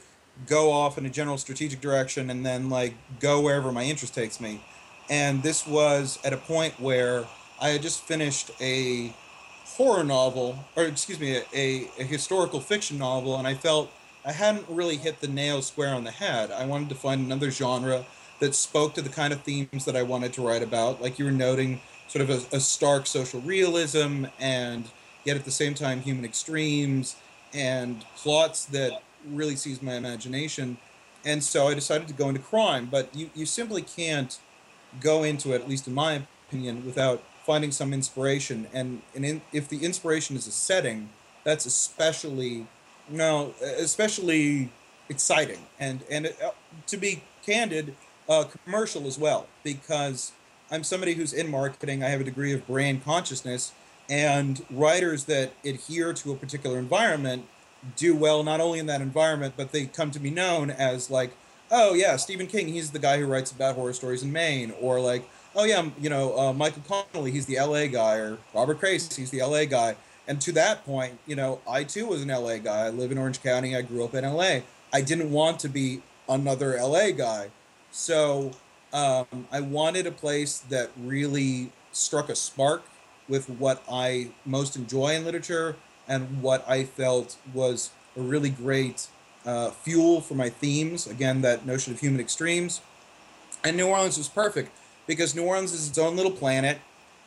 go 0.47 0.71
off 0.71 0.97
in 0.97 1.05
a 1.05 1.09
general 1.09 1.37
strategic 1.37 1.79
direction 1.79 2.29
and 2.29 2.45
then 2.45 2.69
like 2.69 2.93
go 3.19 3.39
wherever 3.41 3.71
my 3.71 3.83
interest 3.83 4.13
takes 4.13 4.39
me. 4.39 4.61
And 5.09 5.41
this 5.43 5.65
was 5.65 6.19
at 6.23 6.33
a 6.33 6.37
point 6.37 6.79
where 6.79 7.25
I 7.61 7.69
had 7.69 7.81
just 7.81 8.03
finished 8.03 8.51
a 8.59 9.13
horror 9.65 10.03
novel, 10.03 10.65
or 10.75 10.83
excuse 10.83 11.19
me, 11.19 11.37
a, 11.37 11.43
a, 11.53 11.89
a 11.99 12.03
historical 12.03 12.59
fiction 12.59 12.97
novel, 12.97 13.37
and 13.37 13.47
I 13.47 13.53
felt 13.53 13.91
I 14.25 14.31
hadn't 14.31 14.67
really 14.69 14.97
hit 14.97 15.19
the 15.19 15.27
nail 15.27 15.61
square 15.61 15.93
on 15.93 16.03
the 16.03 16.11
head. 16.11 16.51
I 16.51 16.65
wanted 16.65 16.89
to 16.89 16.95
find 16.95 17.25
another 17.25 17.51
genre 17.51 18.05
that 18.39 18.55
spoke 18.55 18.93
to 18.95 19.01
the 19.01 19.09
kind 19.09 19.33
of 19.33 19.41
themes 19.41 19.85
that 19.85 19.95
I 19.95 20.03
wanted 20.03 20.33
to 20.33 20.41
write 20.41 20.63
about, 20.63 21.01
like 21.01 21.19
you 21.19 21.25
were 21.25 21.31
noting, 21.31 21.81
sort 22.07 22.21
of 22.21 22.29
a, 22.29 22.57
a 22.57 22.59
stark 22.59 23.07
social 23.07 23.41
realism 23.41 24.25
and 24.39 24.85
yet 25.25 25.37
at 25.37 25.45
the 25.45 25.51
same 25.51 25.73
time 25.73 26.01
human 26.01 26.25
extremes 26.25 27.15
and 27.53 28.05
plots 28.15 28.65
that 28.65 29.01
really 29.29 29.55
seized 29.55 29.81
my 29.81 29.95
imagination. 29.95 30.77
And 31.25 31.43
so 31.43 31.67
I 31.67 31.73
decided 31.73 32.07
to 32.09 32.13
go 32.13 32.29
into 32.29 32.41
crime, 32.41 32.87
but 32.91 33.15
you, 33.15 33.29
you 33.33 33.45
simply 33.45 33.81
can't 33.81 34.37
go 34.99 35.23
into 35.23 35.53
it, 35.53 35.61
at 35.61 35.69
least 35.69 35.87
in 35.87 35.93
my 35.93 36.23
opinion, 36.47 36.85
without 36.85 37.23
finding 37.45 37.71
some 37.71 37.93
inspiration. 37.93 38.67
And, 38.73 39.01
and 39.15 39.25
in, 39.25 39.41
if 39.51 39.69
the 39.69 39.83
inspiration 39.85 40.35
is 40.35 40.47
a 40.47 40.51
setting, 40.51 41.09
that's 41.43 41.65
especially, 41.65 42.67
no, 43.09 43.53
especially 43.61 44.69
exciting. 45.09 45.59
And, 45.79 46.01
and 46.09 46.25
it, 46.27 46.37
uh, 46.41 46.51
to 46.87 46.97
be 46.97 47.23
candid, 47.45 47.95
uh, 48.29 48.45
commercial 48.65 49.07
as 49.07 49.17
well, 49.17 49.47
because 49.63 50.31
I'm 50.71 50.83
somebody 50.83 51.13
who's 51.13 51.33
in 51.33 51.49
marketing. 51.49 52.03
I 52.03 52.09
have 52.09 52.21
a 52.21 52.23
degree 52.23 52.53
of 52.53 52.65
brand 52.65 53.03
consciousness, 53.03 53.73
and 54.09 54.65
writers 54.69 55.25
that 55.25 55.53
adhere 55.63 56.13
to 56.13 56.31
a 56.31 56.35
particular 56.35 56.77
environment 56.77 57.45
do 57.95 58.15
well 58.15 58.43
not 58.43 58.61
only 58.61 58.79
in 58.79 58.85
that 58.85 59.01
environment, 59.01 59.53
but 59.57 59.71
they 59.71 59.85
come 59.85 60.11
to 60.11 60.19
be 60.19 60.29
known 60.29 60.69
as 60.69 61.09
like, 61.09 61.31
oh 61.71 61.93
yeah, 61.93 62.15
Stephen 62.15 62.47
King, 62.47 62.67
he's 62.67 62.91
the 62.91 62.99
guy 62.99 63.17
who 63.17 63.25
writes 63.25 63.51
about 63.51 63.75
horror 63.75 63.93
stories 63.93 64.23
in 64.23 64.31
Maine, 64.31 64.73
or 64.79 64.99
like, 64.99 65.27
oh 65.55 65.65
yeah, 65.65 65.89
you 65.99 66.09
know, 66.09 66.37
uh, 66.37 66.53
Michael 66.53 66.83
Connelly, 66.87 67.31
he's 67.31 67.45
the 67.45 67.57
L.A. 67.57 67.87
guy, 67.87 68.15
or 68.15 68.37
Robert 68.53 68.79
Crais, 68.79 69.15
he's 69.15 69.31
the 69.31 69.41
L.A. 69.41 69.65
guy. 69.65 69.95
And 70.27 70.39
to 70.41 70.51
that 70.53 70.85
point, 70.85 71.19
you 71.27 71.35
know, 71.35 71.59
I 71.67 71.83
too 71.83 72.05
was 72.05 72.21
an 72.21 72.29
LA 72.29 72.57
guy. 72.57 72.85
I 72.85 72.89
live 72.89 73.11
in 73.11 73.17
Orange 73.17 73.43
County. 73.43 73.75
I 73.75 73.81
grew 73.81 74.05
up 74.05 74.13
in 74.13 74.23
LA. 74.23 74.59
I 74.93 75.01
didn't 75.01 75.31
want 75.31 75.59
to 75.61 75.69
be 75.69 76.01
another 76.29 76.77
LA 76.81 77.11
guy. 77.11 77.49
So 77.91 78.51
um, 78.93 79.47
I 79.51 79.59
wanted 79.59 80.07
a 80.07 80.11
place 80.11 80.59
that 80.69 80.91
really 80.97 81.71
struck 81.91 82.29
a 82.29 82.35
spark 82.35 82.83
with 83.27 83.49
what 83.49 83.83
I 83.89 84.29
most 84.45 84.75
enjoy 84.75 85.15
in 85.15 85.25
literature 85.25 85.75
and 86.07 86.41
what 86.41 86.67
I 86.67 86.83
felt 86.83 87.37
was 87.53 87.91
a 88.17 88.21
really 88.21 88.49
great 88.49 89.07
uh, 89.45 89.71
fuel 89.71 90.21
for 90.21 90.35
my 90.35 90.49
themes. 90.49 91.07
Again, 91.07 91.41
that 91.41 91.65
notion 91.65 91.93
of 91.93 91.99
human 91.99 92.19
extremes. 92.19 92.81
And 93.63 93.77
New 93.77 93.87
Orleans 93.87 94.17
was 94.17 94.27
perfect 94.27 94.71
because 95.07 95.35
New 95.35 95.43
Orleans 95.43 95.73
is 95.73 95.87
its 95.87 95.97
own 95.97 96.15
little 96.15 96.31
planet, 96.31 96.79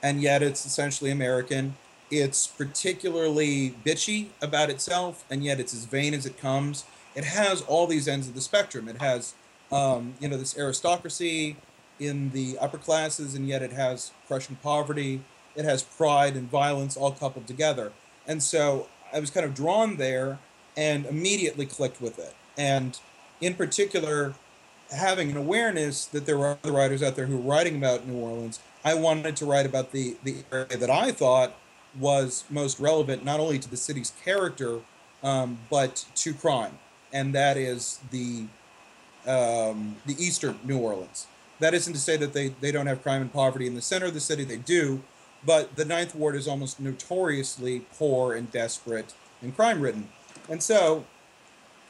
and 0.03 0.21
yet 0.21 0.43
it's 0.43 0.67
essentially 0.67 1.11
American. 1.11 1.77
It's 2.11 2.47
particularly 2.47 3.75
bitchy 3.85 4.29
about 4.41 4.71
itself, 4.71 5.25
and 5.31 5.43
yet 5.43 5.59
it's 5.59 5.75
as 5.75 5.87
vain 5.87 6.15
as 6.15 6.27
it 6.27 6.39
comes. 6.39 6.85
It 7.15 7.25
has 7.25 7.63
all 7.63 7.87
these 7.87 8.07
ends 8.07 8.29
of 8.29 8.35
the 8.35 8.41
spectrum. 8.41 8.89
It 8.89 9.01
has, 9.01 9.35
um, 9.73 10.15
you 10.21 10.29
know, 10.29 10.37
this 10.37 10.57
aristocracy 10.59 11.57
in 11.99 12.31
the 12.31 12.59
upper 12.59 12.79
classes, 12.79 13.35
and 13.35 13.49
yet 13.49 13.63
it 13.63 13.73
has 13.73 14.13
crushing 14.29 14.57
poverty 14.63 15.23
it 15.57 15.65
has 15.65 15.83
pride 15.83 16.37
and 16.37 16.51
violence 16.51 16.97
all 16.97 17.13
coupled 17.13 17.47
together. 17.47 17.93
And 18.27 18.43
so 18.43 18.89
I 19.13 19.21
was 19.21 19.31
kind 19.31 19.47
of 19.47 19.55
drawn 19.55 19.97
there 19.97 20.39
and 20.77 21.07
immediately 21.07 21.67
clicked 21.67 22.01
with 22.01 22.19
it. 22.19 22.35
And 22.59 22.99
in 23.41 23.55
particular, 23.55 24.35
having 24.95 25.31
an 25.31 25.37
awareness 25.37 26.05
that 26.07 26.27
there 26.27 26.39
were 26.39 26.59
other 26.63 26.73
writers 26.73 27.03
out 27.03 27.17
there 27.17 27.27
who 27.27 27.37
were 27.39 27.51
writing 27.51 27.77
about 27.77 28.07
New 28.07 28.17
Orleans, 28.17 28.61
I 28.85 28.95
wanted 28.95 29.37
to 29.37 29.47
write 29.47 29.67
about 29.67 29.93
the, 29.93 30.17
the 30.23 30.37
area 30.53 30.77
that 30.77 30.91
I 30.91 31.13
thought 31.13 31.55
was 31.99 32.45
most 32.51 32.79
relevant 32.79 33.25
not 33.25 33.41
only 33.41 33.59
to 33.59 33.71
the 33.71 33.77
city's 33.77 34.13
character, 34.23 34.81
um, 35.23 35.59
but 35.71 36.05
to 36.17 36.35
crime. 36.35 36.79
And 37.13 37.35
that 37.35 37.57
is 37.57 38.01
the 38.11 38.47
um, 39.27 39.97
the 40.07 40.15
eastern 40.25 40.59
New 40.63 40.79
Orleans. 40.79 41.27
That 41.59 41.75
isn't 41.75 41.93
to 41.93 41.99
say 41.99 42.17
that 42.17 42.33
they, 42.33 42.49
they 42.61 42.71
don't 42.71 42.87
have 42.87 43.03
crime 43.03 43.23
and 43.23 43.33
poverty 43.33 43.67
in 43.67 43.75
the 43.75 43.83
center 43.83 44.07
of 44.07 44.15
the 44.15 44.21
city, 44.21 44.45
they 44.45 44.57
do, 44.59 45.03
but 45.47 45.77
the 45.77 45.85
Ninth 45.85 46.15
Ward 46.15 46.35
is 46.35 46.49
almost 46.49 46.81
notoriously 46.81 47.87
poor 47.97 48.35
and 48.35 48.51
desperate 48.51 49.15
and 49.41 49.55
crime 49.55 49.81
ridden. 49.81 50.09
And 50.49 50.63
so, 50.63 51.05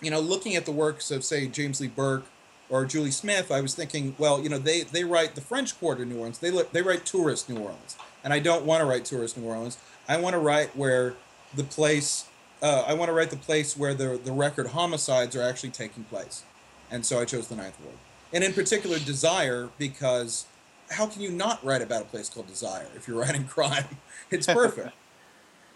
you 0.01 0.11
know, 0.11 0.21
looking 0.21 0.55
at 0.55 0.67
the 0.67 0.73
works 0.73 1.11
of 1.11 1.25
say 1.25 1.47
James 1.47 1.81
Lee 1.81 1.89
Burke 1.89 2.27
or 2.69 2.85
Julie 2.85 3.11
Smith, 3.11 3.51
I 3.51 3.61
was 3.61 3.75
thinking, 3.75 4.15
well, 4.19 4.43
you 4.43 4.49
know, 4.49 4.59
they 4.59 4.83
they 4.83 5.05
write 5.05 5.35
the 5.35 5.41
French 5.41 5.79
Quarter 5.79 6.05
New 6.05 6.19
Orleans. 6.19 6.39
They 6.39 6.51
they 6.73 6.83
write 6.83 7.07
tourist 7.07 7.49
New 7.49 7.59
Orleans, 7.59 7.97
and 8.23 8.33
I 8.33 8.39
don't 8.39 8.65
want 8.65 8.83
to 8.83 8.87
write 8.87 9.05
tourist 9.05 9.39
New 9.39 9.45
Orleans. 9.45 9.79
I 10.09 10.19
want 10.19 10.35
to 10.35 10.39
write 10.39 10.77
where 10.77 11.15
the 11.55 11.65
place. 11.65 12.27
Uh, 12.63 12.85
I 12.87 12.95
want 12.95 13.09
to 13.09 13.13
write 13.13 13.31
the 13.31 13.37
place 13.37 13.77
where 13.77 13.95
the 13.95 14.21
the 14.23 14.33
record 14.33 14.69
homicides 14.69 15.35
are 15.37 15.43
actually 15.43 15.71
taking 15.71 16.05
place, 16.05 16.43
and 16.91 17.07
so 17.07 17.21
I 17.21 17.25
chose 17.25 17.49
the 17.49 17.57
Ninth 17.57 17.79
Ward, 17.83 17.97
and 18.33 18.43
in 18.43 18.53
particular 18.53 18.99
Desire 18.99 19.69
because 19.79 20.47
how 20.91 21.07
can 21.07 21.23
you 21.23 21.31
not 21.31 21.65
write 21.65 21.83
about 21.83 22.03
a 22.03 22.05
place 22.07 22.29
called 22.29 22.47
Desire 22.47 22.87
if 22.95 23.07
you're 23.09 23.19
writing 23.23 23.45
crime? 23.47 23.99
It's 24.31 24.47
perfect. 24.63 24.93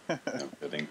No 0.09 0.19
kidding. 0.61 0.89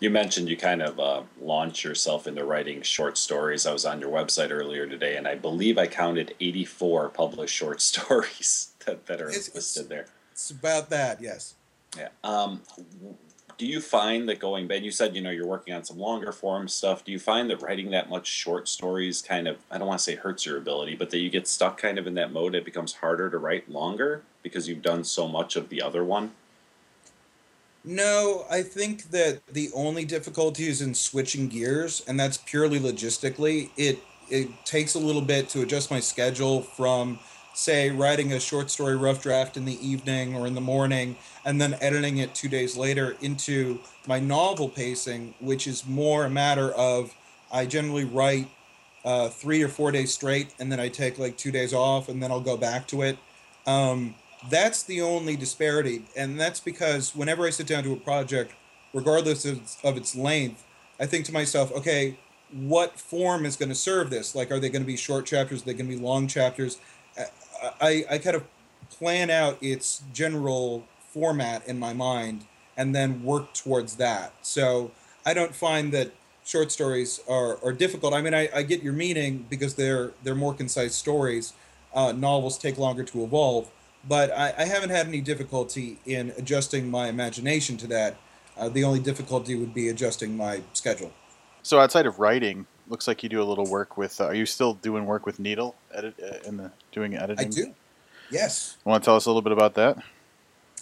You 0.00 0.10
mentioned 0.10 0.48
you 0.48 0.56
kind 0.56 0.82
of 0.82 0.98
uh, 1.00 1.22
launch 1.40 1.84
yourself 1.84 2.26
into 2.26 2.44
writing 2.44 2.82
short 2.82 3.16
stories. 3.16 3.64
I 3.64 3.72
was 3.72 3.86
on 3.86 4.00
your 4.00 4.10
website 4.10 4.50
earlier 4.50 4.86
today, 4.86 5.16
and 5.16 5.26
I 5.26 5.34
believe 5.36 5.78
I 5.78 5.86
counted 5.86 6.34
84 6.40 7.10
published 7.10 7.54
short 7.54 7.80
stories 7.92 8.72
that, 8.86 9.06
that 9.06 9.20
are 9.20 9.28
It's- 9.28 9.48
it's- 9.48 9.54
listed 9.54 9.88
there. 9.88 10.06
it's 10.32 10.50
about 10.50 10.90
that, 10.90 11.22
yes. 11.22 11.54
Yeah. 11.96 12.08
Um, 12.24 12.62
w- 13.00 13.16
do 13.56 13.66
you 13.66 13.80
find 13.80 14.28
that 14.28 14.40
going 14.40 14.66
back, 14.66 14.82
you 14.82 14.90
said, 14.90 15.14
you 15.14 15.22
know, 15.22 15.30
you're 15.30 15.46
working 15.46 15.74
on 15.74 15.84
some 15.84 15.98
longer 15.98 16.32
form 16.32 16.66
stuff. 16.66 17.04
Do 17.04 17.12
you 17.12 17.18
find 17.18 17.48
that 17.50 17.62
writing 17.62 17.90
that 17.90 18.10
much 18.10 18.26
short 18.26 18.68
stories 18.68 19.22
kind 19.22 19.46
of, 19.46 19.58
I 19.70 19.78
don't 19.78 19.86
want 19.86 19.98
to 19.98 20.04
say 20.04 20.16
hurts 20.16 20.44
your 20.44 20.58
ability, 20.58 20.96
but 20.96 21.10
that 21.10 21.18
you 21.18 21.30
get 21.30 21.46
stuck 21.46 21.80
kind 21.80 21.98
of 21.98 22.06
in 22.06 22.14
that 22.14 22.32
mode? 22.32 22.54
It 22.54 22.64
becomes 22.64 22.94
harder 22.94 23.30
to 23.30 23.38
write 23.38 23.70
longer 23.70 24.22
because 24.42 24.68
you've 24.68 24.82
done 24.82 25.04
so 25.04 25.28
much 25.28 25.56
of 25.56 25.68
the 25.68 25.82
other 25.82 26.04
one? 26.04 26.32
No, 27.84 28.46
I 28.50 28.62
think 28.62 29.10
that 29.10 29.46
the 29.46 29.70
only 29.74 30.04
difficulty 30.04 30.68
is 30.68 30.80
in 30.80 30.94
switching 30.94 31.48
gears, 31.48 32.02
and 32.08 32.18
that's 32.18 32.38
purely 32.38 32.80
logistically. 32.80 33.70
It 33.76 33.98
it 34.30 34.48
takes 34.64 34.94
a 34.94 34.98
little 34.98 35.20
bit 35.20 35.50
to 35.50 35.60
adjust 35.60 35.90
my 35.90 36.00
schedule 36.00 36.62
from, 36.62 37.18
say, 37.54 37.90
writing 37.90 38.32
a 38.32 38.40
short 38.40 38.70
story 38.70 38.96
rough 38.96 39.22
draft 39.22 39.56
in 39.56 39.64
the 39.64 39.86
evening 39.86 40.34
or 40.34 40.46
in 40.46 40.54
the 40.54 40.60
morning, 40.60 41.16
and 41.44 41.60
then 41.60 41.76
editing 41.80 42.18
it 42.18 42.34
two 42.34 42.48
days 42.48 42.76
later 42.76 43.16
into 43.20 43.80
my 44.06 44.18
novel 44.18 44.68
pacing, 44.68 45.34
which 45.40 45.66
is 45.66 45.86
more 45.86 46.24
a 46.24 46.30
matter 46.30 46.72
of 46.72 47.14
I 47.52 47.66
generally 47.66 48.04
write 48.04 48.48
uh, 49.04 49.28
three 49.28 49.62
or 49.62 49.68
four 49.68 49.92
days 49.92 50.12
straight, 50.12 50.54
and 50.58 50.72
then 50.72 50.80
I 50.80 50.88
take 50.88 51.18
like 51.18 51.36
two 51.36 51.52
days 51.52 51.72
off, 51.72 52.08
and 52.08 52.22
then 52.22 52.30
I'll 52.30 52.40
go 52.40 52.56
back 52.56 52.86
to 52.88 53.02
it. 53.02 53.18
Um, 53.66 54.14
that's 54.50 54.82
the 54.82 55.00
only 55.00 55.36
disparity, 55.36 56.02
and 56.16 56.38
that's 56.38 56.60
because 56.60 57.14
whenever 57.14 57.46
I 57.46 57.50
sit 57.50 57.66
down 57.66 57.84
to 57.84 57.92
a 57.92 57.96
project, 57.96 58.52
regardless 58.92 59.44
of, 59.44 59.60
of 59.84 59.96
its 59.96 60.16
length, 60.16 60.64
I 60.98 61.06
think 61.06 61.24
to 61.26 61.32
myself, 61.32 61.72
okay, 61.72 62.16
what 62.52 62.98
form 62.98 63.44
is 63.44 63.56
going 63.56 63.68
to 63.68 63.74
serve 63.74 64.10
this? 64.10 64.34
Like, 64.34 64.50
are 64.50 64.60
they 64.60 64.68
going 64.68 64.82
to 64.82 64.86
be 64.86 64.96
short 64.96 65.26
chapters? 65.26 65.62
Are 65.62 65.66
they 65.66 65.74
going 65.74 65.90
to 65.90 65.96
be 65.96 66.02
long 66.02 66.26
chapters? 66.28 66.78
I, 67.80 68.04
I, 68.10 68.18
kind 68.18 68.36
of 68.36 68.44
plan 68.90 69.30
out 69.30 69.58
its 69.62 70.02
general 70.12 70.84
format 71.10 71.66
in 71.66 71.78
my 71.78 71.92
mind 71.92 72.44
and 72.76 72.94
then 72.94 73.22
work 73.22 73.54
towards 73.54 73.96
that. 73.96 74.32
So 74.42 74.90
I 75.24 75.34
don't 75.34 75.54
find 75.54 75.92
that 75.92 76.12
short 76.44 76.70
stories 76.70 77.20
are, 77.28 77.58
are 77.64 77.72
difficult. 77.72 78.14
I 78.14 78.20
mean, 78.20 78.34
I, 78.34 78.48
I 78.54 78.62
get 78.62 78.82
your 78.82 78.92
meaning 78.92 79.46
because 79.48 79.74
they're 79.74 80.12
they're 80.22 80.34
more 80.34 80.54
concise 80.54 80.94
stories. 80.94 81.54
Uh, 81.94 82.12
novels 82.12 82.58
take 82.58 82.76
longer 82.76 83.04
to 83.04 83.22
evolve, 83.22 83.70
but 84.06 84.30
I, 84.32 84.52
I 84.58 84.64
haven't 84.64 84.90
had 84.90 85.06
any 85.06 85.20
difficulty 85.20 85.98
in 86.04 86.32
adjusting 86.36 86.90
my 86.90 87.08
imagination 87.08 87.76
to 87.78 87.86
that. 87.88 88.16
Uh, 88.56 88.68
the 88.68 88.84
only 88.84 89.00
difficulty 89.00 89.54
would 89.54 89.72
be 89.72 89.88
adjusting 89.88 90.36
my 90.36 90.62
schedule. 90.72 91.12
So 91.62 91.80
outside 91.80 92.06
of 92.06 92.18
writing, 92.18 92.66
looks 92.88 93.08
like 93.08 93.22
you 93.22 93.28
do 93.28 93.42
a 93.42 93.44
little 93.44 93.66
work 93.66 93.96
with. 93.96 94.20
Uh, 94.20 94.26
are 94.26 94.34
you 94.34 94.46
still 94.46 94.74
doing 94.74 95.06
work 95.06 95.26
with 95.26 95.38
Needle 95.38 95.74
edit 95.92 96.14
uh, 96.22 96.48
in 96.48 96.56
the 96.56 96.70
doing 96.92 97.16
editing? 97.16 97.46
I 97.46 97.50
do. 97.50 97.74
Yes. 98.30 98.76
Want 98.84 99.02
to 99.02 99.04
tell 99.06 99.16
us 99.16 99.26
a 99.26 99.28
little 99.28 99.42
bit 99.42 99.52
about 99.52 99.74
that? 99.74 99.98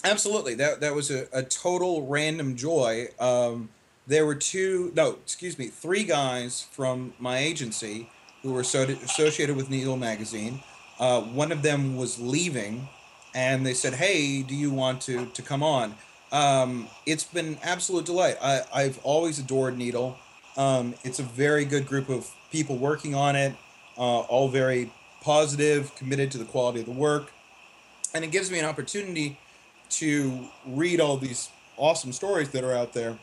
Absolutely. 0.03 0.55
That 0.55 0.81
that 0.81 0.93
was 0.93 1.11
a, 1.11 1.27
a 1.31 1.43
total 1.43 2.05
random 2.07 2.55
joy. 2.55 3.07
Um, 3.19 3.69
there 4.05 4.25
were 4.25 4.35
two, 4.35 4.91
no, 4.95 5.11
excuse 5.11 5.57
me, 5.57 5.67
three 5.67 6.03
guys 6.03 6.67
from 6.71 7.13
my 7.19 7.37
agency 7.37 8.09
who 8.41 8.51
were 8.51 8.63
so, 8.63 8.81
associated 8.81 9.55
with 9.55 9.69
Needle 9.69 9.95
Magazine. 9.95 10.61
Uh, 10.99 11.21
one 11.21 11.53
of 11.53 11.61
them 11.61 11.95
was 11.95 12.19
leaving, 12.19 12.89
and 13.33 13.65
they 13.65 13.73
said, 13.73 13.93
"Hey, 13.93 14.43
do 14.43 14.55
you 14.55 14.71
want 14.71 15.01
to 15.03 15.25
to 15.27 15.41
come 15.41 15.63
on?" 15.63 15.95
Um, 16.31 16.89
it's 17.05 17.23
been 17.23 17.57
absolute 17.63 18.05
delight. 18.05 18.37
I, 18.41 18.61
I've 18.73 18.99
always 19.03 19.39
adored 19.39 19.77
Needle. 19.77 20.17
Um, 20.57 20.93
it's 21.03 21.19
a 21.19 21.23
very 21.23 21.65
good 21.65 21.87
group 21.87 22.09
of 22.09 22.31
people 22.51 22.77
working 22.77 23.15
on 23.15 23.35
it, 23.35 23.55
uh, 23.97 24.19
all 24.21 24.49
very 24.49 24.91
positive, 25.21 25.95
committed 25.95 26.31
to 26.31 26.37
the 26.37 26.45
quality 26.45 26.79
of 26.81 26.85
the 26.85 26.91
work, 26.91 27.31
and 28.13 28.23
it 28.23 28.31
gives 28.31 28.51
me 28.51 28.59
an 28.59 28.65
opportunity 28.65 29.37
to 29.89 30.47
read 30.65 30.99
all 30.99 31.17
these 31.17 31.49
awesome 31.77 32.11
stories 32.11 32.49
that 32.49 32.63
are 32.63 32.73
out 32.73 32.93
there, 32.93 33.17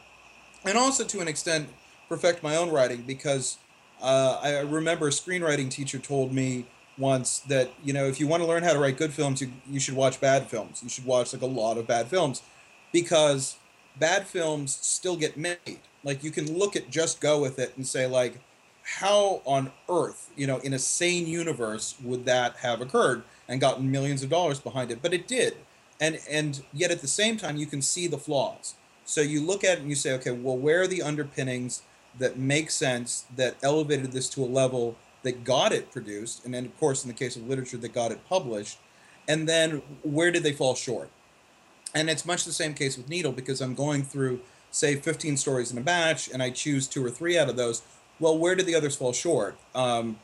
and 0.64 0.77
also 0.77 1.05
to 1.05 1.21
an 1.21 1.29
extent 1.29 1.69
perfect 2.09 2.43
my 2.43 2.57
own 2.57 2.71
writing 2.71 3.03
because 3.03 3.59
uh, 4.03 4.40
I 4.43 4.61
remember 4.61 5.07
a 5.09 5.11
screenwriting 5.11 5.71
teacher 5.71 5.99
told 5.99 6.33
me 6.33 6.64
once 6.99 7.38
that 7.40 7.71
you 7.85 7.93
know 7.93 8.07
if 8.07 8.19
you 8.19 8.27
want 8.27 8.43
to 8.43 8.49
learn 8.49 8.62
how 8.62 8.73
to 8.73 8.79
write 8.79 8.97
good 8.97 9.12
films, 9.12 9.40
you, 9.40 9.53
you 9.71 9.79
should 9.79 9.95
watch 9.95 10.21
bad 10.21 10.49
films. 10.49 10.83
You 10.83 10.88
should 10.88 11.07
watch 11.07 11.33
like 11.33 11.43
a 11.43 11.47
lot 11.47 11.79
of 11.79 11.87
bad 11.87 12.09
films 12.09 12.43
because 12.93 13.57
bad 14.00 14.26
films 14.26 14.76
still 14.80 15.16
get 15.16 15.36
made. 15.36 15.80
Like 16.02 16.24
you 16.24 16.32
can 16.32 16.58
look 16.58 16.74
at 16.74 16.90
Just 16.90 17.20
Go 17.20 17.40
with 17.40 17.58
It 17.58 17.72
and 17.76 17.86
say 17.86 18.06
like, 18.06 18.40
how 18.82 19.42
on 19.44 19.70
earth, 19.88 20.30
you 20.36 20.48
know, 20.48 20.58
in 20.58 20.72
a 20.72 20.78
sane 20.78 21.28
universe 21.28 21.94
would 22.02 22.24
that 22.24 22.56
have 22.56 22.80
occurred 22.80 23.22
and 23.46 23.60
gotten 23.60 23.90
millions 23.90 24.22
of 24.24 24.30
dollars 24.30 24.58
behind 24.58 24.90
it? 24.90 25.00
But 25.00 25.14
it 25.14 25.28
did 25.28 25.54
and 26.00 26.18
and 26.28 26.62
yet 26.72 26.90
at 26.90 27.00
the 27.00 27.08
same 27.08 27.36
time 27.36 27.56
you 27.56 27.66
can 27.66 27.82
see 27.82 28.06
the 28.06 28.18
flaws 28.18 28.74
so 29.04 29.20
you 29.20 29.40
look 29.40 29.62
at 29.62 29.78
it 29.78 29.80
and 29.80 29.90
you 29.90 29.94
say 29.94 30.12
okay 30.12 30.30
well 30.30 30.56
where 30.56 30.82
are 30.82 30.86
the 30.86 31.02
underpinnings 31.02 31.82
that 32.18 32.38
make 32.38 32.70
sense 32.70 33.26
that 33.36 33.56
elevated 33.62 34.10
this 34.12 34.28
to 34.28 34.42
a 34.42 34.46
level 34.46 34.96
that 35.22 35.44
got 35.44 35.72
it 35.72 35.92
produced 35.92 36.44
and 36.44 36.54
then 36.54 36.64
of 36.64 36.80
course 36.80 37.04
in 37.04 37.08
the 37.08 37.14
case 37.14 37.36
of 37.36 37.46
literature 37.46 37.76
that 37.76 37.92
got 37.92 38.10
it 38.10 38.26
published 38.28 38.78
and 39.28 39.48
then 39.48 39.82
where 40.02 40.30
did 40.30 40.42
they 40.42 40.52
fall 40.52 40.74
short 40.74 41.10
and 41.94 42.09
it's 42.09 42.24
much 42.24 42.44
the 42.44 42.53
same 42.53 42.74
case 42.74 42.96
with 42.96 43.09
needle 43.09 43.33
because 43.33 43.61
i'm 43.61 43.74
going 43.74 44.03
through 44.03 44.40
say 44.70 44.94
15 44.94 45.37
stories 45.37 45.72
in 45.72 45.79
a 45.79 45.81
batch 45.81 46.29
and 46.29 46.42
i 46.42 46.50
choose 46.50 46.87
two 46.87 47.05
or 47.05 47.11
three 47.11 47.38
out 47.38 47.48
of 47.48 47.57
those 47.57 47.83
well 48.18 48.37
where 48.37 48.55
did 48.55 48.66
the 48.66 48.74
others 48.74 48.96
fall 48.96 49.12
short 49.12 49.57
um, 49.74 50.18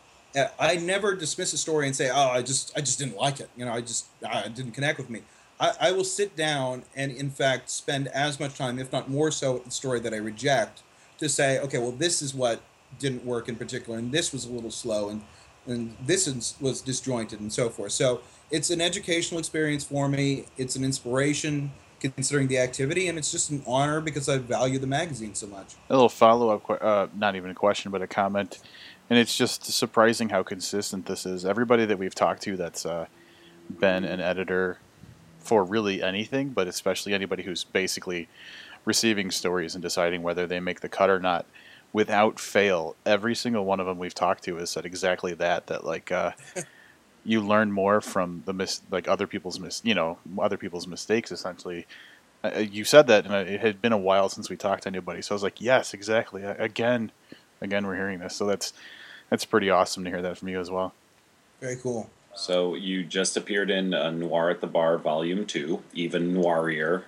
i 0.59 0.76
never 0.76 1.14
dismiss 1.14 1.52
a 1.52 1.59
story 1.59 1.87
and 1.87 1.96
say 1.96 2.11
oh 2.11 2.29
i 2.29 2.42
just 2.42 2.72
i 2.76 2.81
just 2.81 2.98
didn't 2.98 3.16
like 3.16 3.40
it 3.40 3.50
you 3.57 3.64
know 3.64 3.72
i 3.72 3.81
just 3.81 4.07
i 4.29 4.48
didn't 4.48 4.72
connect 4.72 4.98
with 4.98 5.11
me 5.11 5.22
I, 5.59 5.72
I 5.81 5.92
will 5.92 6.05
sit 6.05 6.37
down 6.37 6.85
and, 6.94 7.12
in 7.12 7.31
fact, 7.31 7.70
spend 7.70 8.09
as 8.09 8.38
much 8.38 8.57
time, 8.57 8.79
if 8.79 8.92
not 8.92 9.09
more 9.09 9.31
so, 9.31 9.55
with 9.55 9.64
the 9.64 9.70
story 9.70 10.00
that 10.00 10.12
I 10.12 10.18
reject 10.18 10.83
to 11.18 11.29
say, 11.29 11.59
okay, 11.61 11.79
well, 11.79 11.92
this 11.92 12.20
is 12.20 12.35
what 12.35 12.61
didn't 12.98 13.24
work 13.24 13.48
in 13.48 13.57
particular, 13.57 13.98
and 13.98 14.12
this 14.12 14.33
was 14.33 14.44
a 14.44 14.52
little 14.52 14.70
slow, 14.70 15.09
and 15.09 15.22
and 15.68 15.96
this 16.00 16.29
is, 16.29 16.55
was 16.61 16.81
disjointed, 16.81 17.40
and 17.40 17.52
so 17.52 17.68
forth. 17.68 17.90
So 17.90 18.20
it's 18.50 18.70
an 18.70 18.80
educational 18.80 19.38
experience 19.38 19.85
for 19.85 20.09
me. 20.09 20.46
It's 20.56 20.76
an 20.76 20.85
inspiration 20.85 21.72
considering 22.00 22.48
the 22.48 22.59
activity, 22.59 23.09
and 23.09 23.18
it's 23.18 23.30
just 23.30 23.50
an 23.50 23.62
honor 23.66 24.00
because 24.00 24.28
I 24.28 24.38
value 24.38 24.78
the 24.78 24.87
magazine 24.87 25.35
so 25.35 25.46
much. 25.46 25.74
A 25.88 25.94
little 25.94 26.09
follow 26.09 26.50
up, 26.50 26.82
uh, 26.82 27.06
not 27.16 27.37
even 27.37 27.50
a 27.50 27.54
question, 27.54 27.90
but 27.90 28.02
a 28.02 28.06
comment. 28.06 28.61
And 29.09 29.18
it's 29.18 29.37
just 29.37 29.64
surprising 29.64 30.28
how 30.30 30.42
consistent 30.42 31.06
this 31.06 31.26
is. 31.26 31.44
Everybody 31.44 31.85
that 31.87 31.98
we've 31.98 32.14
talked 32.14 32.42
to 32.42 32.56
that's 32.56 32.85
uh, 32.85 33.06
been 33.70 34.04
an 34.04 34.20
editor 34.20 34.78
for 35.38 35.64
really 35.64 36.02
anything, 36.02 36.50
but 36.50 36.66
especially 36.66 37.14
anybody 37.14 37.44
who's 37.44 37.64
basically 37.64 38.28
receiving 38.85 39.30
stories 39.30 39.74
and 39.74 39.82
deciding 39.82 40.22
whether 40.22 40.46
they 40.46 40.61
make 40.61 40.80
the 40.80 40.88
cut 40.88 41.09
or 41.09 41.20
not, 41.20 41.46
without 41.92 42.38
fail, 42.38 42.96
every 43.06 43.35
single 43.35 43.64
one 43.64 43.80
of 43.80 43.87
them 43.87 43.98
we've 43.98 44.14
talked 44.14 44.44
to 44.44 44.56
has 44.56 44.70
said 44.70 44.85
exactly 44.85 45.35
that. 45.35 45.68
That 45.68 45.85
like 45.85 46.11
uh, 46.11 46.32
you 47.26 47.40
learn 47.40 47.72
more 47.72 48.00
from 48.00 48.42
the 48.46 48.52
mis- 48.52 48.80
like 48.90 49.08
other 49.08 49.26
people's 49.26 49.58
mis- 49.58 49.82
you 49.84 49.94
know 49.94 50.18
other 50.38 50.56
people's 50.56 50.86
mistakes 50.86 51.32
essentially. 51.32 51.86
Uh, 52.44 52.58
you 52.58 52.84
said 52.84 53.06
that, 53.08 53.24
and 53.24 53.34
it 53.34 53.60
had 53.60 53.82
been 53.82 53.92
a 53.92 53.98
while 53.98 54.28
since 54.28 54.48
we 54.48 54.56
talked 54.56 54.84
to 54.84 54.88
anybody, 54.88 55.20
so 55.20 55.34
I 55.34 55.36
was 55.36 55.42
like, 55.42 55.60
yes, 55.60 55.92
exactly. 55.92 56.44
Again, 56.44 57.10
again, 57.60 57.86
we're 57.86 57.96
hearing 57.96 58.20
this, 58.20 58.36
so 58.36 58.46
that's 58.46 58.72
that's 59.30 59.44
pretty 59.44 59.70
awesome 59.70 60.04
to 60.04 60.10
hear 60.10 60.22
that 60.22 60.38
from 60.38 60.48
you 60.48 60.60
as 60.60 60.70
well. 60.70 60.94
Very 61.60 61.76
cool. 61.76 62.08
So 62.34 62.74
you 62.74 63.02
just 63.02 63.36
appeared 63.36 63.70
in 63.70 63.94
uh, 63.94 64.10
Noir 64.10 64.50
at 64.50 64.60
the 64.60 64.66
Bar, 64.66 64.98
Volume 64.98 65.46
Two, 65.46 65.82
even 65.94 66.34
noirier. 66.34 67.04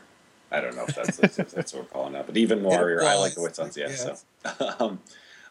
I 0.50 0.60
don't 0.60 0.74
know 0.74 0.84
if 0.88 0.94
that's 0.94 1.18
if 1.18 1.50
that's 1.50 1.74
what 1.74 1.82
we're 1.82 1.88
calling 1.90 2.14
it, 2.14 2.26
but 2.26 2.36
even 2.36 2.62
noirier. 2.62 3.02
I 3.02 3.16
like 3.16 3.34
the 3.34 3.42
way 3.42 3.48
it 3.48 3.56
sounds. 3.56 3.76
Yeah. 3.76 3.90
So, 3.94 4.16
um, 4.80 5.00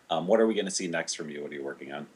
um, 0.09 0.27
what 0.27 0.39
are 0.39 0.47
we 0.47 0.55
going 0.55 0.65
to 0.65 0.71
see 0.71 0.87
next 0.87 1.13
from 1.15 1.29
you? 1.29 1.41
What 1.41 1.51
are 1.51 1.55
you 1.55 1.63
working 1.63 1.93
on? 1.93 2.07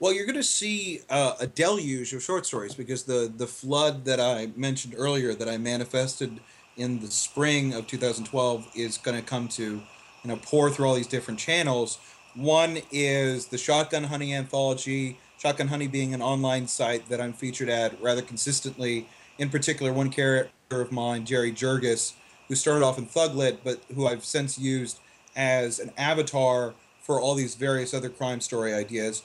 Well, 0.00 0.14
you're 0.14 0.24
going 0.24 0.36
to 0.36 0.42
see 0.42 1.02
uh, 1.10 1.34
a 1.40 1.46
deluge 1.46 2.14
of 2.14 2.22
short 2.22 2.46
stories 2.46 2.74
because 2.74 3.02
the 3.02 3.30
the 3.36 3.46
flood 3.46 4.06
that 4.06 4.18
I 4.18 4.50
mentioned 4.56 4.94
earlier 4.96 5.34
that 5.34 5.46
I 5.46 5.58
manifested 5.58 6.40
in 6.74 7.00
the 7.00 7.10
spring 7.10 7.74
of 7.74 7.86
2012 7.86 8.66
is 8.74 8.96
going 8.96 9.20
to 9.20 9.22
come 9.22 9.46
to 9.48 9.62
you 9.62 9.82
know 10.24 10.36
pour 10.36 10.70
through 10.70 10.86
all 10.86 10.94
these 10.94 11.06
different 11.06 11.38
channels. 11.38 11.98
One 12.34 12.78
is 12.90 13.48
the 13.48 13.58
Shotgun 13.58 14.04
Honey 14.04 14.32
anthology. 14.32 15.18
Shotgun 15.36 15.68
Honey 15.68 15.86
being 15.86 16.14
an 16.14 16.22
online 16.22 16.66
site 16.66 17.10
that 17.10 17.20
I'm 17.20 17.34
featured 17.34 17.68
at 17.68 18.00
rather 18.00 18.22
consistently. 18.22 19.06
In 19.36 19.50
particular, 19.50 19.92
one 19.92 20.08
character 20.08 20.80
of 20.80 20.90
mine, 20.90 21.26
Jerry 21.26 21.52
Jurgis, 21.52 22.14
who 22.48 22.54
started 22.54 22.86
off 22.86 22.96
in 22.96 23.04
Thuglit, 23.04 23.58
but 23.62 23.82
who 23.94 24.06
I've 24.06 24.24
since 24.24 24.58
used 24.58 24.98
as 25.36 25.78
an 25.78 25.92
avatar 25.98 26.72
for 27.02 27.20
all 27.20 27.34
these 27.34 27.54
various 27.54 27.92
other 27.92 28.08
crime 28.08 28.40
story 28.40 28.72
ideas. 28.72 29.22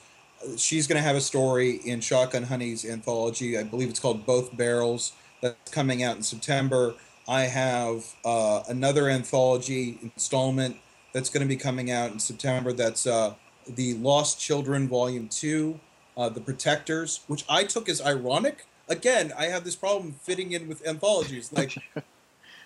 She's 0.56 0.86
going 0.86 0.96
to 0.96 1.02
have 1.02 1.16
a 1.16 1.20
story 1.20 1.80
in 1.84 2.00
Shotgun 2.00 2.44
Honey's 2.44 2.84
anthology. 2.84 3.58
I 3.58 3.62
believe 3.62 3.88
it's 3.88 4.00
called 4.00 4.24
Both 4.24 4.56
Barrels. 4.56 5.12
That's 5.40 5.70
coming 5.70 6.02
out 6.02 6.16
in 6.16 6.22
September. 6.22 6.94
I 7.28 7.42
have 7.42 8.14
uh, 8.24 8.62
another 8.68 9.08
anthology 9.08 9.98
installment 10.02 10.76
that's 11.12 11.28
going 11.28 11.42
to 11.42 11.48
be 11.48 11.56
coming 11.56 11.90
out 11.90 12.12
in 12.12 12.18
September. 12.18 12.72
That's 12.72 13.06
uh, 13.06 13.34
the 13.66 13.94
Lost 13.94 14.40
Children 14.40 14.88
Volume 14.88 15.28
Two, 15.28 15.80
uh, 16.16 16.28
The 16.28 16.40
Protectors, 16.40 17.20
which 17.26 17.44
I 17.48 17.64
took 17.64 17.88
as 17.88 18.00
ironic. 18.00 18.66
Again, 18.88 19.32
I 19.36 19.46
have 19.46 19.64
this 19.64 19.74
problem 19.74 20.14
fitting 20.22 20.52
in 20.52 20.68
with 20.68 20.86
anthologies. 20.86 21.52
Like 21.52 21.76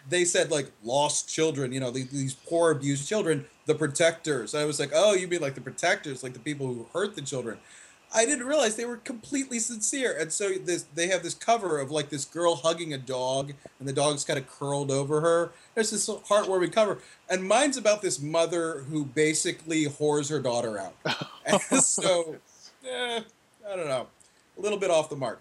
they 0.09 0.25
said, 0.25 0.51
like 0.51 0.71
lost 0.83 1.29
children, 1.29 1.73
you 1.73 1.81
know, 1.81 1.91
these, 1.91 2.11
these 2.11 2.35
poor 2.35 2.71
abused 2.71 3.09
children, 3.09 3.47
the 3.67 3.75
protectors. 3.75 4.55
I 4.55 4.65
was 4.65 4.81
like, 4.81 4.91
oh, 4.95 5.15
you 5.15 5.29
mean 5.29 5.41
like 5.41 5.55
the 5.55 5.61
protectors, 5.61 6.23
like 6.23 6.33
the 6.33 6.41
people 6.41 6.67
who 6.67 6.87
hurt 6.93 7.15
the 7.15 7.23
children. 7.23 7.59
I 8.13 8.25
didn't 8.27 8.47
realize 8.47 8.75
they 8.75 8.85
were 8.85 8.97
completely 8.97 9.61
sincere. 9.61 10.17
And 10.19 10.33
so 10.33 10.51
this 10.55 10.83
they 10.95 11.07
have 11.09 11.23
this 11.23 11.35
cover 11.35 11.79
of 11.79 11.91
like 11.91 12.09
this 12.11 12.25
girl 12.25 12.57
hugging 12.57 12.93
a 12.93 12.99
dog 12.99 13.53
and 13.79 13.89
the 13.89 13.93
dog's 13.93 14.25
kind 14.25 14.39
of 14.39 14.49
curled 14.49 14.91
over 14.91 15.21
her. 15.21 15.53
There's 15.75 15.91
this 15.91 16.09
heartwarming 16.09 16.73
cover. 16.73 16.99
And 17.29 17.47
mine's 17.47 17.77
about 17.77 18.03
this 18.03 18.21
mother 18.21 18.81
who 18.91 19.05
basically 19.05 19.85
whores 19.85 20.29
her 20.31 20.41
daughter 20.41 20.79
out. 20.79 20.95
and 21.47 21.85
so 21.85 22.37
eh, 22.89 23.21
I 23.71 23.77
don't 23.77 23.89
know. 23.89 24.09
A 24.59 24.61
little 24.61 24.79
bit 24.79 24.91
off 24.91 25.09
the 25.09 25.17
mark. 25.17 25.41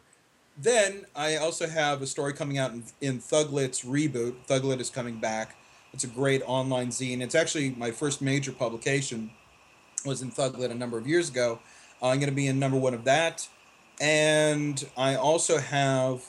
Then 0.62 1.06
I 1.16 1.38
also 1.38 1.68
have 1.68 2.02
a 2.02 2.08
story 2.08 2.34
coming 2.34 2.58
out 2.58 2.72
in, 2.72 2.84
in 3.00 3.20
Thuglit's 3.20 3.86
reboot. 3.86 4.36
Thuglit 4.48 4.82
is 4.82 4.90
coming 4.90 5.20
back. 5.20 5.56
It's 5.94 6.04
a 6.04 6.08
great 6.08 6.42
online 6.46 6.90
zine. 6.90 7.22
It's 7.22 7.34
actually 7.34 7.70
my 7.72 7.92
first 7.92 8.22
major 8.22 8.52
publication 8.52 9.32
was 10.06 10.22
in 10.22 10.32
Thuglit 10.32 10.70
a 10.70 10.76
number 10.76 10.98
of 10.98 11.08
years 11.08 11.30
ago. 11.30 11.60
I'm 12.02 12.20
going 12.20 12.30
to 12.30 12.36
be 12.36 12.48
in 12.48 12.60
number 12.60 12.78
one 12.78 12.94
of 12.94 13.06
that. 13.06 13.48
And 14.02 14.86
I 14.98 15.16
also 15.16 15.60
have 15.60 16.24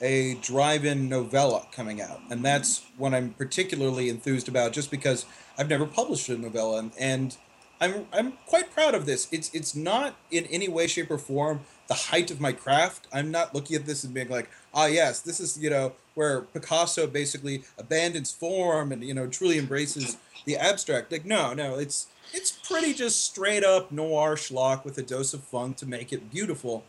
a 0.00 0.34
drive-in 0.34 1.08
novella 1.08 1.66
coming 1.72 2.00
out, 2.00 2.20
and 2.30 2.44
that's 2.44 2.82
what 2.98 3.14
I'm 3.14 3.30
particularly 3.30 4.08
enthused 4.08 4.46
about, 4.46 4.72
just 4.72 4.90
because 4.90 5.24
I've 5.56 5.68
never 5.68 5.86
published 5.86 6.28
a 6.28 6.36
novella, 6.36 6.78
and, 6.78 6.92
and 6.98 7.36
I'm 7.80 8.06
I'm 8.12 8.34
quite 8.46 8.70
proud 8.72 8.94
of 8.94 9.06
this. 9.06 9.26
It's 9.32 9.50
it's 9.54 9.74
not 9.74 10.16
in 10.30 10.44
any 10.46 10.68
way, 10.68 10.86
shape, 10.86 11.10
or 11.10 11.18
form 11.18 11.60
the 11.88 11.94
height 11.94 12.30
of 12.30 12.40
my 12.40 12.52
craft. 12.52 13.06
I'm 13.12 13.30
not 13.30 13.54
looking 13.54 13.76
at 13.76 13.86
this 13.86 14.04
and 14.04 14.12
being 14.12 14.28
like, 14.28 14.50
ah, 14.74 14.86
yes, 14.86 15.20
this 15.20 15.40
is 15.40 15.58
you 15.58 15.70
know 15.70 15.92
where 16.14 16.42
Picasso 16.42 17.06
basically 17.06 17.64
abandons 17.78 18.32
form 18.32 18.92
and 18.92 19.04
you 19.04 19.14
know 19.14 19.26
truly 19.26 19.58
embraces 19.58 20.16
the 20.44 20.56
abstract. 20.56 21.12
Like, 21.12 21.24
no, 21.24 21.54
no, 21.54 21.78
it's 21.78 22.08
it's 22.32 22.52
pretty 22.52 22.92
just 22.92 23.24
straight 23.24 23.64
up 23.64 23.92
noir 23.92 24.36
schlock 24.36 24.84
with 24.84 24.98
a 24.98 25.02
dose 25.02 25.34
of 25.34 25.44
funk 25.44 25.76
to 25.78 25.86
make 25.86 26.12
it 26.12 26.30
beautiful. 26.30 26.84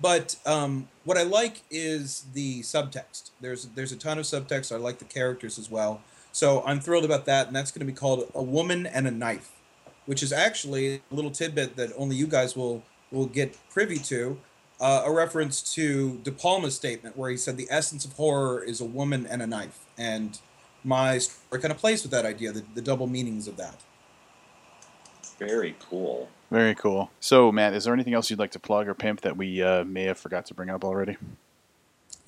But 0.00 0.36
um, 0.46 0.88
what 1.04 1.18
I 1.18 1.24
like 1.24 1.62
is 1.70 2.26
the 2.32 2.60
subtext. 2.62 3.30
There's 3.40 3.66
there's 3.74 3.92
a 3.92 3.96
ton 3.96 4.18
of 4.18 4.24
subtext. 4.24 4.72
I 4.72 4.78
like 4.78 4.98
the 4.98 5.04
characters 5.04 5.58
as 5.58 5.70
well. 5.70 6.00
So 6.30 6.62
I'm 6.64 6.80
thrilled 6.80 7.04
about 7.04 7.24
that, 7.24 7.48
and 7.48 7.56
that's 7.56 7.70
going 7.70 7.80
to 7.80 7.92
be 7.92 7.96
called 7.96 8.30
A 8.34 8.42
Woman 8.42 8.86
and 8.86 9.08
a 9.08 9.10
Knife, 9.10 9.50
which 10.06 10.22
is 10.22 10.32
actually 10.32 11.02
a 11.10 11.14
little 11.14 11.30
tidbit 11.30 11.76
that 11.76 11.90
only 11.96 12.16
you 12.16 12.26
guys 12.26 12.54
will 12.54 12.84
will 13.10 13.26
get 13.26 13.56
privy 13.70 13.98
to. 13.98 14.38
Uh, 14.80 15.02
a 15.06 15.12
reference 15.12 15.74
to 15.74 16.18
De 16.18 16.30
Palma's 16.30 16.76
statement 16.76 17.16
where 17.16 17.30
he 17.30 17.36
said 17.36 17.56
the 17.56 17.66
essence 17.68 18.04
of 18.04 18.12
horror 18.12 18.62
is 18.62 18.80
a 18.80 18.84
woman 18.84 19.26
and 19.26 19.42
a 19.42 19.46
knife, 19.46 19.80
and 19.96 20.38
my 20.84 21.18
story 21.18 21.60
kind 21.60 21.72
of 21.72 21.78
plays 21.78 22.02
with 22.02 22.12
that 22.12 22.24
idea, 22.24 22.52
the, 22.52 22.62
the 22.74 22.82
double 22.82 23.08
meanings 23.08 23.48
of 23.48 23.56
that. 23.56 23.82
Very 25.38 25.74
cool. 25.90 26.28
Very 26.50 26.74
cool. 26.74 27.10
So, 27.20 27.52
Matt, 27.52 27.74
is 27.74 27.84
there 27.84 27.94
anything 27.94 28.14
else 28.14 28.30
you'd 28.30 28.38
like 28.38 28.52
to 28.52 28.58
plug 28.58 28.88
or 28.88 28.94
pimp 28.94 29.20
that 29.20 29.36
we 29.36 29.62
uh, 29.62 29.84
may 29.84 30.04
have 30.04 30.18
forgot 30.18 30.46
to 30.46 30.54
bring 30.54 30.70
up 30.70 30.84
already? 30.84 31.16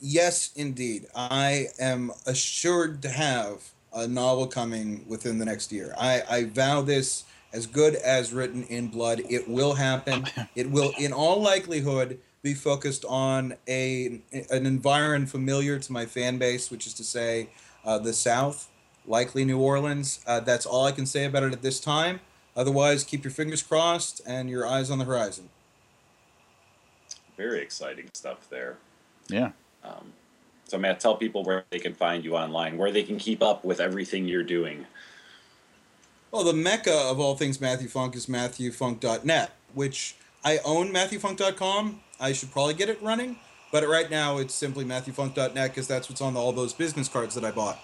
Yes, 0.01 0.51
indeed. 0.57 1.07
I 1.15 1.69
am 1.79 2.13
assured 2.27 3.03
to 3.03 3.09
have 3.09 3.71
a 3.93 4.07
novel 4.07 4.47
coming 4.47 5.05
within 5.09 5.39
the 5.39 5.45
next 5.45 5.73
year. 5.73 5.95
I, 5.99 6.23
I 6.29 6.45
vow 6.45 6.83
this 6.83 7.25
as 7.53 7.67
good 7.67 7.95
as 7.95 8.33
written 8.33 8.65
in 8.65 8.89
blood. 8.89 9.23
It 9.29 9.49
will 9.49 9.75
happen. 9.75 10.27
It 10.55 10.71
will, 10.71 10.93
in 10.99 11.13
all 11.13 11.41
likelihood, 11.41 12.19
be 12.43 12.55
focused 12.55 13.05
on 13.05 13.55
a 13.69 14.21
an 14.33 14.67
environment 14.67 15.31
familiar 15.31 15.79
to 15.79 15.93
my 15.93 16.07
fan 16.07 16.39
base, 16.39 16.71
which 16.71 16.87
is 16.87 16.95
to 16.95 17.05
say, 17.05 17.51
uh, 17.85 17.99
the 17.99 18.13
South, 18.13 18.69
likely 19.07 19.45
New 19.45 19.59
Orleans. 19.59 20.21
Uh, 20.27 20.41
that's 20.41 20.67
all 20.67 20.87
I 20.87 20.93
can 20.93 21.07
say 21.07 21.25
about 21.25 21.43
it 21.43 21.53
at 21.53 21.63
this 21.63 21.81
time. 21.81 22.21
Otherwise, 22.57 23.05
keep 23.05 23.25
your 23.25 23.31
fingers 23.31 23.63
crossed 23.63 24.21
and 24.27 24.51
your 24.51 24.67
eyes 24.67 24.91
on 24.91 24.99
the 24.99 25.05
horizon. 25.05 25.49
Very 27.37 27.63
exciting 27.63 28.09
stuff 28.13 28.49
there. 28.51 28.77
Yeah. 29.29 29.53
Um, 29.85 30.13
so, 30.65 30.79
Matt, 30.79 31.01
tell 31.01 31.17
people 31.17 31.43
where 31.43 31.65
they 31.71 31.79
can 31.79 31.95
find 31.95 32.25
you 32.25 32.37
online, 32.37 32.77
where 32.77 32.93
they 32.93 33.03
can 33.03 33.19
keep 33.19 33.43
up 33.43 33.65
with 33.65 33.81
everything 33.81 34.29
you're 34.29 34.43
doing. 34.43 34.87
Well, 36.33 36.45
the 36.45 36.53
mecca 36.53 36.95
of 36.95 37.19
all 37.19 37.35
things 37.35 37.61
Matthew 37.61 37.89
Funk 37.89 38.15
is 38.15 38.27
MatthewFunk.net, 38.27 39.51
which 39.75 40.15
I 40.45 40.59
own 40.65 40.93
MatthewFunk.com. 40.93 42.01
I 42.21 42.33
should 42.33 42.53
probably 42.53 42.75
get 42.75 42.89
it 42.89 43.03
running, 43.03 43.37
but 43.73 43.83
right 43.89 44.09
now 44.09 44.39
it's 44.39 44.55
simply 44.55 44.85
MatthewFunk.net 44.85 45.71
because 45.71 45.89
that's 45.89 46.09
what's 46.09 46.21
on 46.21 46.37
all 46.37 46.53
those 46.53 46.73
business 46.73 47.09
cards 47.09 47.35
that 47.35 47.45
I 47.45 47.51
bought. 47.51 47.81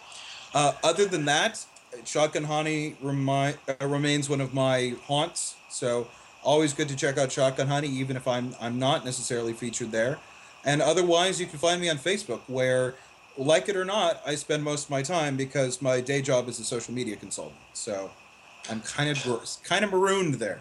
Uh, 0.54 0.74
other 0.84 1.06
than 1.06 1.24
that, 1.24 1.66
Shotgun 2.04 2.44
Honey 2.44 2.96
remi- 3.02 3.56
uh, 3.68 3.86
remains 3.88 4.30
one 4.30 4.40
of 4.40 4.54
my 4.54 4.94
haunts, 5.06 5.56
so 5.68 6.06
always 6.44 6.72
good 6.72 6.88
to 6.88 6.94
check 6.94 7.18
out 7.18 7.32
Shotgun 7.32 7.66
Honey, 7.66 7.88
even 7.88 8.16
if 8.16 8.28
I'm 8.28 8.54
I'm 8.60 8.78
not 8.78 9.04
necessarily 9.04 9.54
featured 9.54 9.90
there. 9.90 10.18
And 10.64 10.80
otherwise, 10.80 11.40
you 11.40 11.46
can 11.46 11.58
find 11.58 11.80
me 11.80 11.88
on 11.88 11.98
Facebook, 11.98 12.42
where, 12.46 12.94
like 13.36 13.68
it 13.68 13.74
or 13.74 13.84
not, 13.84 14.22
I 14.24 14.36
spend 14.36 14.62
most 14.62 14.84
of 14.84 14.90
my 14.90 15.02
time 15.02 15.36
because 15.36 15.82
my 15.82 16.00
day 16.00 16.22
job 16.22 16.48
is 16.48 16.60
a 16.60 16.64
social 16.64 16.94
media 16.94 17.16
consultant. 17.16 17.58
So 17.72 18.12
I'm 18.70 18.80
kind 18.82 19.10
of 19.10 19.58
kind 19.64 19.84
of 19.84 19.92
marooned 19.92 20.34
there. 20.34 20.60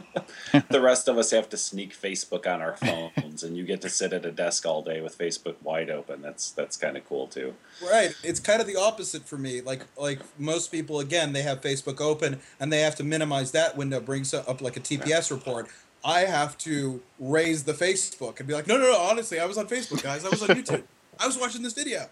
the 0.70 0.80
rest 0.80 1.08
of 1.08 1.18
us 1.18 1.30
have 1.32 1.48
to 1.50 1.56
sneak 1.56 1.94
Facebook 1.94 2.46
on 2.46 2.62
our 2.62 2.76
phones, 2.76 3.42
and 3.42 3.56
you 3.56 3.64
get 3.64 3.80
to 3.82 3.88
sit 3.88 4.12
at 4.12 4.24
a 4.24 4.30
desk 4.30 4.64
all 4.64 4.82
day 4.82 5.00
with 5.00 5.16
Facebook 5.16 5.56
wide 5.62 5.90
open. 5.90 6.22
That's 6.22 6.50
that's 6.50 6.76
kind 6.76 6.96
of 6.96 7.06
cool 7.06 7.26
too. 7.26 7.54
Right. 7.82 8.14
It's 8.22 8.40
kind 8.40 8.60
of 8.60 8.66
the 8.66 8.76
opposite 8.76 9.26
for 9.26 9.36
me. 9.36 9.60
Like 9.60 9.84
like 9.96 10.20
most 10.38 10.72
people, 10.72 11.00
again, 11.00 11.32
they 11.32 11.42
have 11.42 11.60
Facebook 11.60 12.00
open 12.00 12.40
and 12.58 12.72
they 12.72 12.80
have 12.80 12.94
to 12.96 13.04
minimize 13.04 13.50
that 13.52 13.76
window, 13.76 14.00
brings 14.00 14.32
up 14.32 14.60
like 14.60 14.76
a 14.76 14.80
TPS 14.80 15.30
report. 15.30 15.68
I 16.04 16.20
have 16.20 16.58
to 16.58 17.00
raise 17.20 17.64
the 17.64 17.74
Facebook 17.74 18.38
and 18.38 18.48
be 18.48 18.54
like, 18.54 18.66
no, 18.66 18.76
no, 18.76 18.84
no. 18.90 18.98
Honestly, 18.98 19.38
I 19.38 19.46
was 19.46 19.56
on 19.56 19.68
Facebook, 19.68 20.02
guys. 20.02 20.24
I 20.24 20.30
was 20.30 20.42
on 20.42 20.48
YouTube. 20.56 20.82
I 21.18 21.26
was 21.26 21.38
watching 21.38 21.62
this 21.62 21.74
video. 21.74 22.06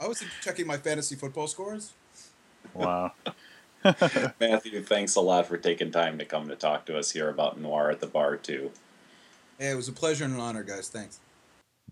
I 0.00 0.08
was 0.08 0.24
checking 0.42 0.66
my 0.66 0.76
fantasy 0.76 1.14
football 1.14 1.46
scores. 1.46 1.92
Wow. 2.74 3.12
Matthew, 4.40 4.82
thanks 4.82 5.16
a 5.16 5.20
lot 5.20 5.46
for 5.46 5.56
taking 5.56 5.90
time 5.90 6.18
to 6.18 6.24
come 6.24 6.48
to 6.48 6.56
talk 6.56 6.86
to 6.86 6.98
us 6.98 7.10
here 7.10 7.28
about 7.30 7.60
Noir 7.60 7.90
at 7.90 8.00
the 8.00 8.06
Bar, 8.06 8.36
too. 8.36 8.70
Hey, 9.58 9.70
it 9.70 9.74
was 9.74 9.88
a 9.88 9.92
pleasure 9.92 10.24
and 10.24 10.34
an 10.34 10.40
honor, 10.40 10.62
guys. 10.62 10.88
Thanks. 10.88 11.20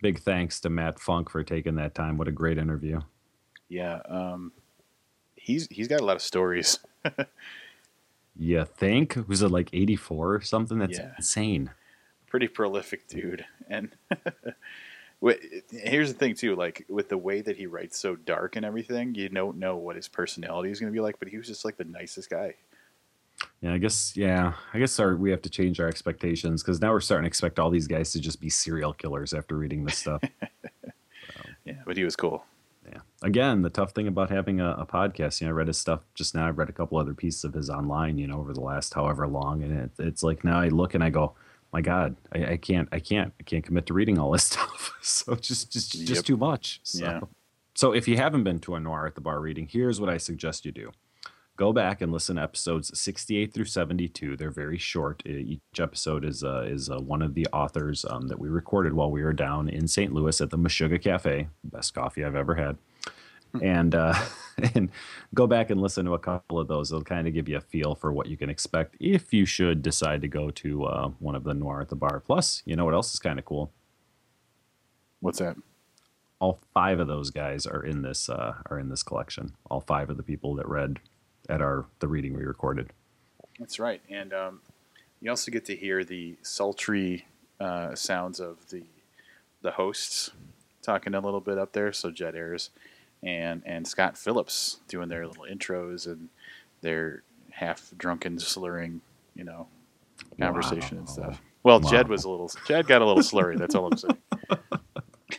Big 0.01 0.21
thanks 0.21 0.61
to 0.61 0.71
Matt 0.71 1.01
Funk 1.01 1.31
for 1.31 1.43
taking 1.43 1.75
that 1.77 1.95
time. 1.95 2.19
What 2.19 2.29
a 2.29 2.33
great 2.33 2.59
interview. 2.59 3.01
Yeah, 3.69 4.01
um, 4.09 4.53
he's 5.37 5.67
he's 5.71 5.89
got 5.89 6.01
a 6.01 6.05
lot 6.05 6.17
of 6.17 6.23
stories. 6.23 6.79
you 8.37 8.65
think? 8.65 9.19
Was 9.27 9.43
it 9.43 9.51
like 9.51 9.71
84 9.73 10.35
or 10.35 10.41
something? 10.41 10.79
That's 10.79 10.99
Yeah. 10.99 11.13
insane. 11.19 11.71
Pretty 12.29 12.49
prolific 12.49 13.09
dude, 13.09 13.45
and 13.69 13.91
here's 15.71 16.13
the 16.13 16.19
thing 16.19 16.35
too. 16.35 16.55
Like 16.55 16.85
with 16.89 17.09
the 17.09 17.19
way 17.19 17.41
that 17.41 17.57
he 17.57 17.67
writes 17.67 17.99
so 17.99 18.17
dark 18.17 18.57
and 18.57 18.65
everything, 18.65 19.15
you 19.15 19.29
don't 19.29 19.59
know 19.59 19.77
what 19.77 19.97
his 19.97 20.09
personality 20.09 20.71
is 20.71 20.81
going 20.81 20.93
to 20.93 20.97
be 20.97 21.01
like. 21.01 21.19
But 21.19 21.29
he 21.29 21.37
was 21.37 21.47
just 21.47 21.65
like 21.65 21.77
the 21.77 21.85
nicest 21.85 22.31
guy. 22.31 22.55
Yeah, 23.61 23.73
I 23.73 23.79
guess. 23.79 24.17
Yeah, 24.17 24.55
I 24.73 24.79
guess 24.79 24.99
our 24.99 25.17
we 25.17 25.31
have 25.31 25.43
to 25.43 25.51
change 25.51 25.81
our 25.81 25.89
expectations 25.89 26.63
because 26.63 26.81
now 26.81 26.93
we're 26.93 27.01
starting 27.01 27.25
to 27.25 27.29
expect 27.29 27.59
all 27.59 27.71
these 27.71 27.87
guys 27.87 28.13
to 28.13 28.21
just 28.21 28.41
be 28.41 28.51
serial 28.51 28.93
killers 28.93 29.33
after 29.35 29.57
reading 29.57 29.85
this 29.85 29.99
stuff. 29.99 30.23
Yeah, 31.65 31.83
but 31.85 31.99
he 31.99 32.05
was 32.05 32.17
cool. 32.17 32.45
yeah. 32.91 33.01
Again, 33.23 33.61
the 33.61 33.69
tough 33.69 33.93
thing 33.93 34.09
about 34.09 34.31
having 34.31 34.59
a, 34.59 34.71
a 34.71 34.87
podcast, 34.87 35.41
you 35.41 35.47
know, 35.47 35.51
I 35.51 35.55
read 35.55 35.67
his 35.67 35.77
stuff 35.77 36.01
just 36.15 36.35
now. 36.35 36.49
I've 36.49 36.57
read 36.57 36.71
a 36.71 36.73
couple 36.73 36.97
other 36.97 37.13
pieces 37.13 37.45
of 37.45 37.53
his 37.53 37.69
online, 37.69 38.17
you 38.17 38.27
know, 38.27 38.39
over 38.39 38.55
the 38.55 38.63
last 38.63 38.95
however 38.95 39.29
long, 39.29 39.63
and 39.63 39.79
it, 39.79 39.91
it's 39.99 40.23
like 40.23 40.45
now 40.45 40.59
I 40.59 40.69
look 40.69 40.95
and 40.95 41.05
I 41.05 41.11
go, 41.11 41.35
my 41.79 41.83
God, 41.83 42.17
I, 42.33 42.53
I 42.53 42.57
can't, 42.57 42.89
I 42.91 42.99
can't, 42.99 43.33
I 43.39 43.43
can't 43.45 43.65
commit 43.65 43.87
to 43.87 43.95
reading 43.95 44.19
all 44.19 44.33
this 44.33 44.45
stuff. 44.53 44.93
so 45.01 45.35
just, 45.37 45.73
just, 45.73 45.93
just 45.93 46.09
Yep. 46.17 46.25
too 46.25 46.37
much. 46.37 46.81
So. 46.83 47.05
Yeah. 47.05 47.21
So 47.77 47.93
if 47.93 48.09
you 48.09 48.17
haven't 48.17 48.43
been 48.43 48.59
to 48.61 48.75
a 48.75 48.81
noir 48.81 49.07
at 49.07 49.15
the 49.15 49.21
bar 49.21 49.41
reading, 49.41 49.69
here's 49.71 50.01
what 50.01 50.11
I 50.11 50.17
suggest 50.17 50.65
you 50.67 50.73
do. 50.73 50.91
go 51.57 51.73
back 51.73 52.01
and 52.01 52.11
listen 52.13 52.35
to 52.37 52.43
episodes 52.43 52.91
68 52.99 53.53
through 53.55 53.65
72. 53.67 54.37
They're 54.37 54.51
very 54.51 54.79
short. 54.79 55.23
Each 55.27 55.61
episode 55.79 56.25
is 56.25 56.43
uh, 56.43 56.63
is 56.67 56.91
uh, 56.91 56.99
one 56.99 57.23
of 57.23 57.35
the 57.35 57.47
authors 57.53 58.05
um, 58.11 58.27
that 58.29 58.39
we 58.41 58.49
recorded 58.49 58.93
while 58.95 59.11
we 59.13 59.23
were 59.23 59.33
down 59.33 59.69
in 59.69 59.87
St. 59.87 60.13
Louis 60.13 60.41
at 60.41 60.51
the 60.51 60.59
Meshuggah 60.59 61.01
Cafe. 61.01 61.49
Best 61.63 61.95
coffee 61.95 62.25
I've 62.25 62.35
ever 62.37 62.57
had. 62.57 62.77
Hmm. 63.53 63.65
and 63.65 63.95
uh, 63.95 64.15
and 64.75 64.91
go 65.35 65.47
back 65.47 65.71
and 65.71 65.81
listen 65.81 66.05
to 66.07 66.15
a 66.15 66.19
couple 66.19 66.59
of 66.59 66.69
those. 66.69 66.91
It'll 66.91 67.03
kind 67.03 67.27
of 67.27 67.35
give 67.35 67.49
you 67.49 67.57
a 67.57 67.61
feel 67.61 67.95
for 67.95 68.13
what 68.13 68.27
you 68.27 68.37
can 68.37 68.51
expect 68.51 68.97
if 69.01 69.33
you 69.33 69.47
should 69.47 69.83
decide 69.83 70.21
to 70.23 70.29
go 70.29 70.51
to 70.51 70.85
uh, 70.85 71.09
one 71.19 71.35
of 71.35 71.45
the 71.45 71.55
Noir 71.55 71.81
at 71.81 71.89
the 71.89 71.97
Bar. 71.97 72.21
Plus, 72.21 72.63
you 72.65 72.77
know 72.77 72.85
what 72.85 72.95
else 72.95 73.13
is 73.13 73.19
kind 73.19 73.39
of 73.39 73.45
cool? 73.45 73.73
What's 75.21 75.39
that? 75.39 75.57
All 76.41 76.61
five 76.73 77.01
of 77.01 77.09
those 77.09 77.31
guys 77.31 77.67
are 77.67 77.85
in 77.85 78.03
this 78.03 78.29
uh, 78.29 78.55
are 78.67 78.79
in 78.79 78.89
this 78.91 79.03
collection. 79.03 79.55
All 79.71 79.81
five 79.81 80.11
of 80.11 80.17
the 80.17 80.23
people 80.23 80.55
that 80.57 80.69
read 80.69 80.99
at 81.49 81.61
our 81.61 81.87
the 82.01 82.09
reading 82.09 82.37
we 82.37 82.45
recorded. 82.45 82.91
That's 83.59 83.81
right, 83.81 84.01
and 84.09 84.33
um, 84.33 84.61
you 85.21 85.31
also 85.31 85.51
get 85.51 85.65
to 85.65 85.75
hear 85.75 86.05
the 86.05 86.37
sultry 86.43 87.27
uh, 87.59 87.95
sounds 87.95 88.39
of 88.39 88.69
the 88.71 88.85
the 89.63 89.73
hosts 89.73 90.31
talking 90.83 91.15
a 91.15 91.21
little 91.21 91.41
bit 91.41 91.59
up 91.59 91.73
there. 91.73 91.93
So 91.93 92.11
Jed 92.11 92.37
Ayres 92.37 92.71
and 93.23 93.63
and 93.65 93.87
Scott 93.87 94.17
Phillips 94.17 94.81
doing 94.89 95.09
their 95.09 95.27
little 95.27 95.45
intros 95.45 96.07
and 96.07 96.29
their 96.81 97.23
half 97.51 97.93
drunken 97.97 98.39
slurring, 98.39 99.01
you 99.35 99.45
know, 99.45 99.67
conversation 100.41 100.99
wow. 100.99 101.01
and 101.01 101.09
stuff. 101.09 101.43
Well, 101.63 101.81
wow. 101.81 101.91
Jed 101.91 102.09
was 102.09 102.25
a 102.25 102.31
little 102.31 102.51
Jed 102.67 102.87
got 102.87 103.03
a 103.03 103.07
little 103.07 103.23
slurry. 103.23 103.59
That's 103.59 103.75
all 103.75 103.87
I'm 103.87 103.99
saying. 103.99 104.19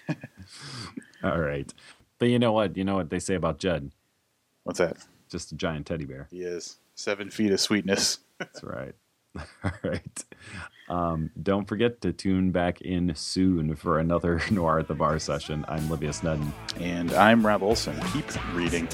all 1.23 1.39
right, 1.39 1.73
but 2.17 2.29
you 2.29 2.39
know 2.39 2.51
what? 2.51 2.77
You 2.77 2.83
know 2.83 2.95
what 2.95 3.09
they 3.09 3.19
say 3.19 3.35
about 3.35 3.59
Jed? 3.59 3.91
What's 4.63 4.79
that? 4.79 4.97
just 5.29 5.51
a 5.51 5.55
giant 5.55 5.85
teddy 5.85 6.05
bear. 6.05 6.27
He 6.31 6.41
is 6.41 6.77
seven 6.95 7.29
feet 7.29 7.51
of 7.51 7.59
sweetness. 7.59 8.19
That's 8.39 8.63
right. 8.63 8.95
All 9.63 9.71
right. 9.83 10.25
Um, 10.89 11.31
don't 11.41 11.67
forget 11.67 12.01
to 12.01 12.11
tune 12.11 12.51
back 12.51 12.81
in 12.81 13.13
soon 13.15 13.75
for 13.75 13.99
another 13.99 14.41
Noir 14.51 14.79
at 14.79 14.87
the 14.87 14.95
Bar 14.95 15.19
session. 15.19 15.63
I'm 15.67 15.89
Livius 15.89 16.21
Nedin. 16.21 16.51
And 16.79 17.11
I'm 17.13 17.45
Rob 17.45 17.63
Olson. 17.63 17.99
Keep 18.13 18.53
reading. 18.55 18.87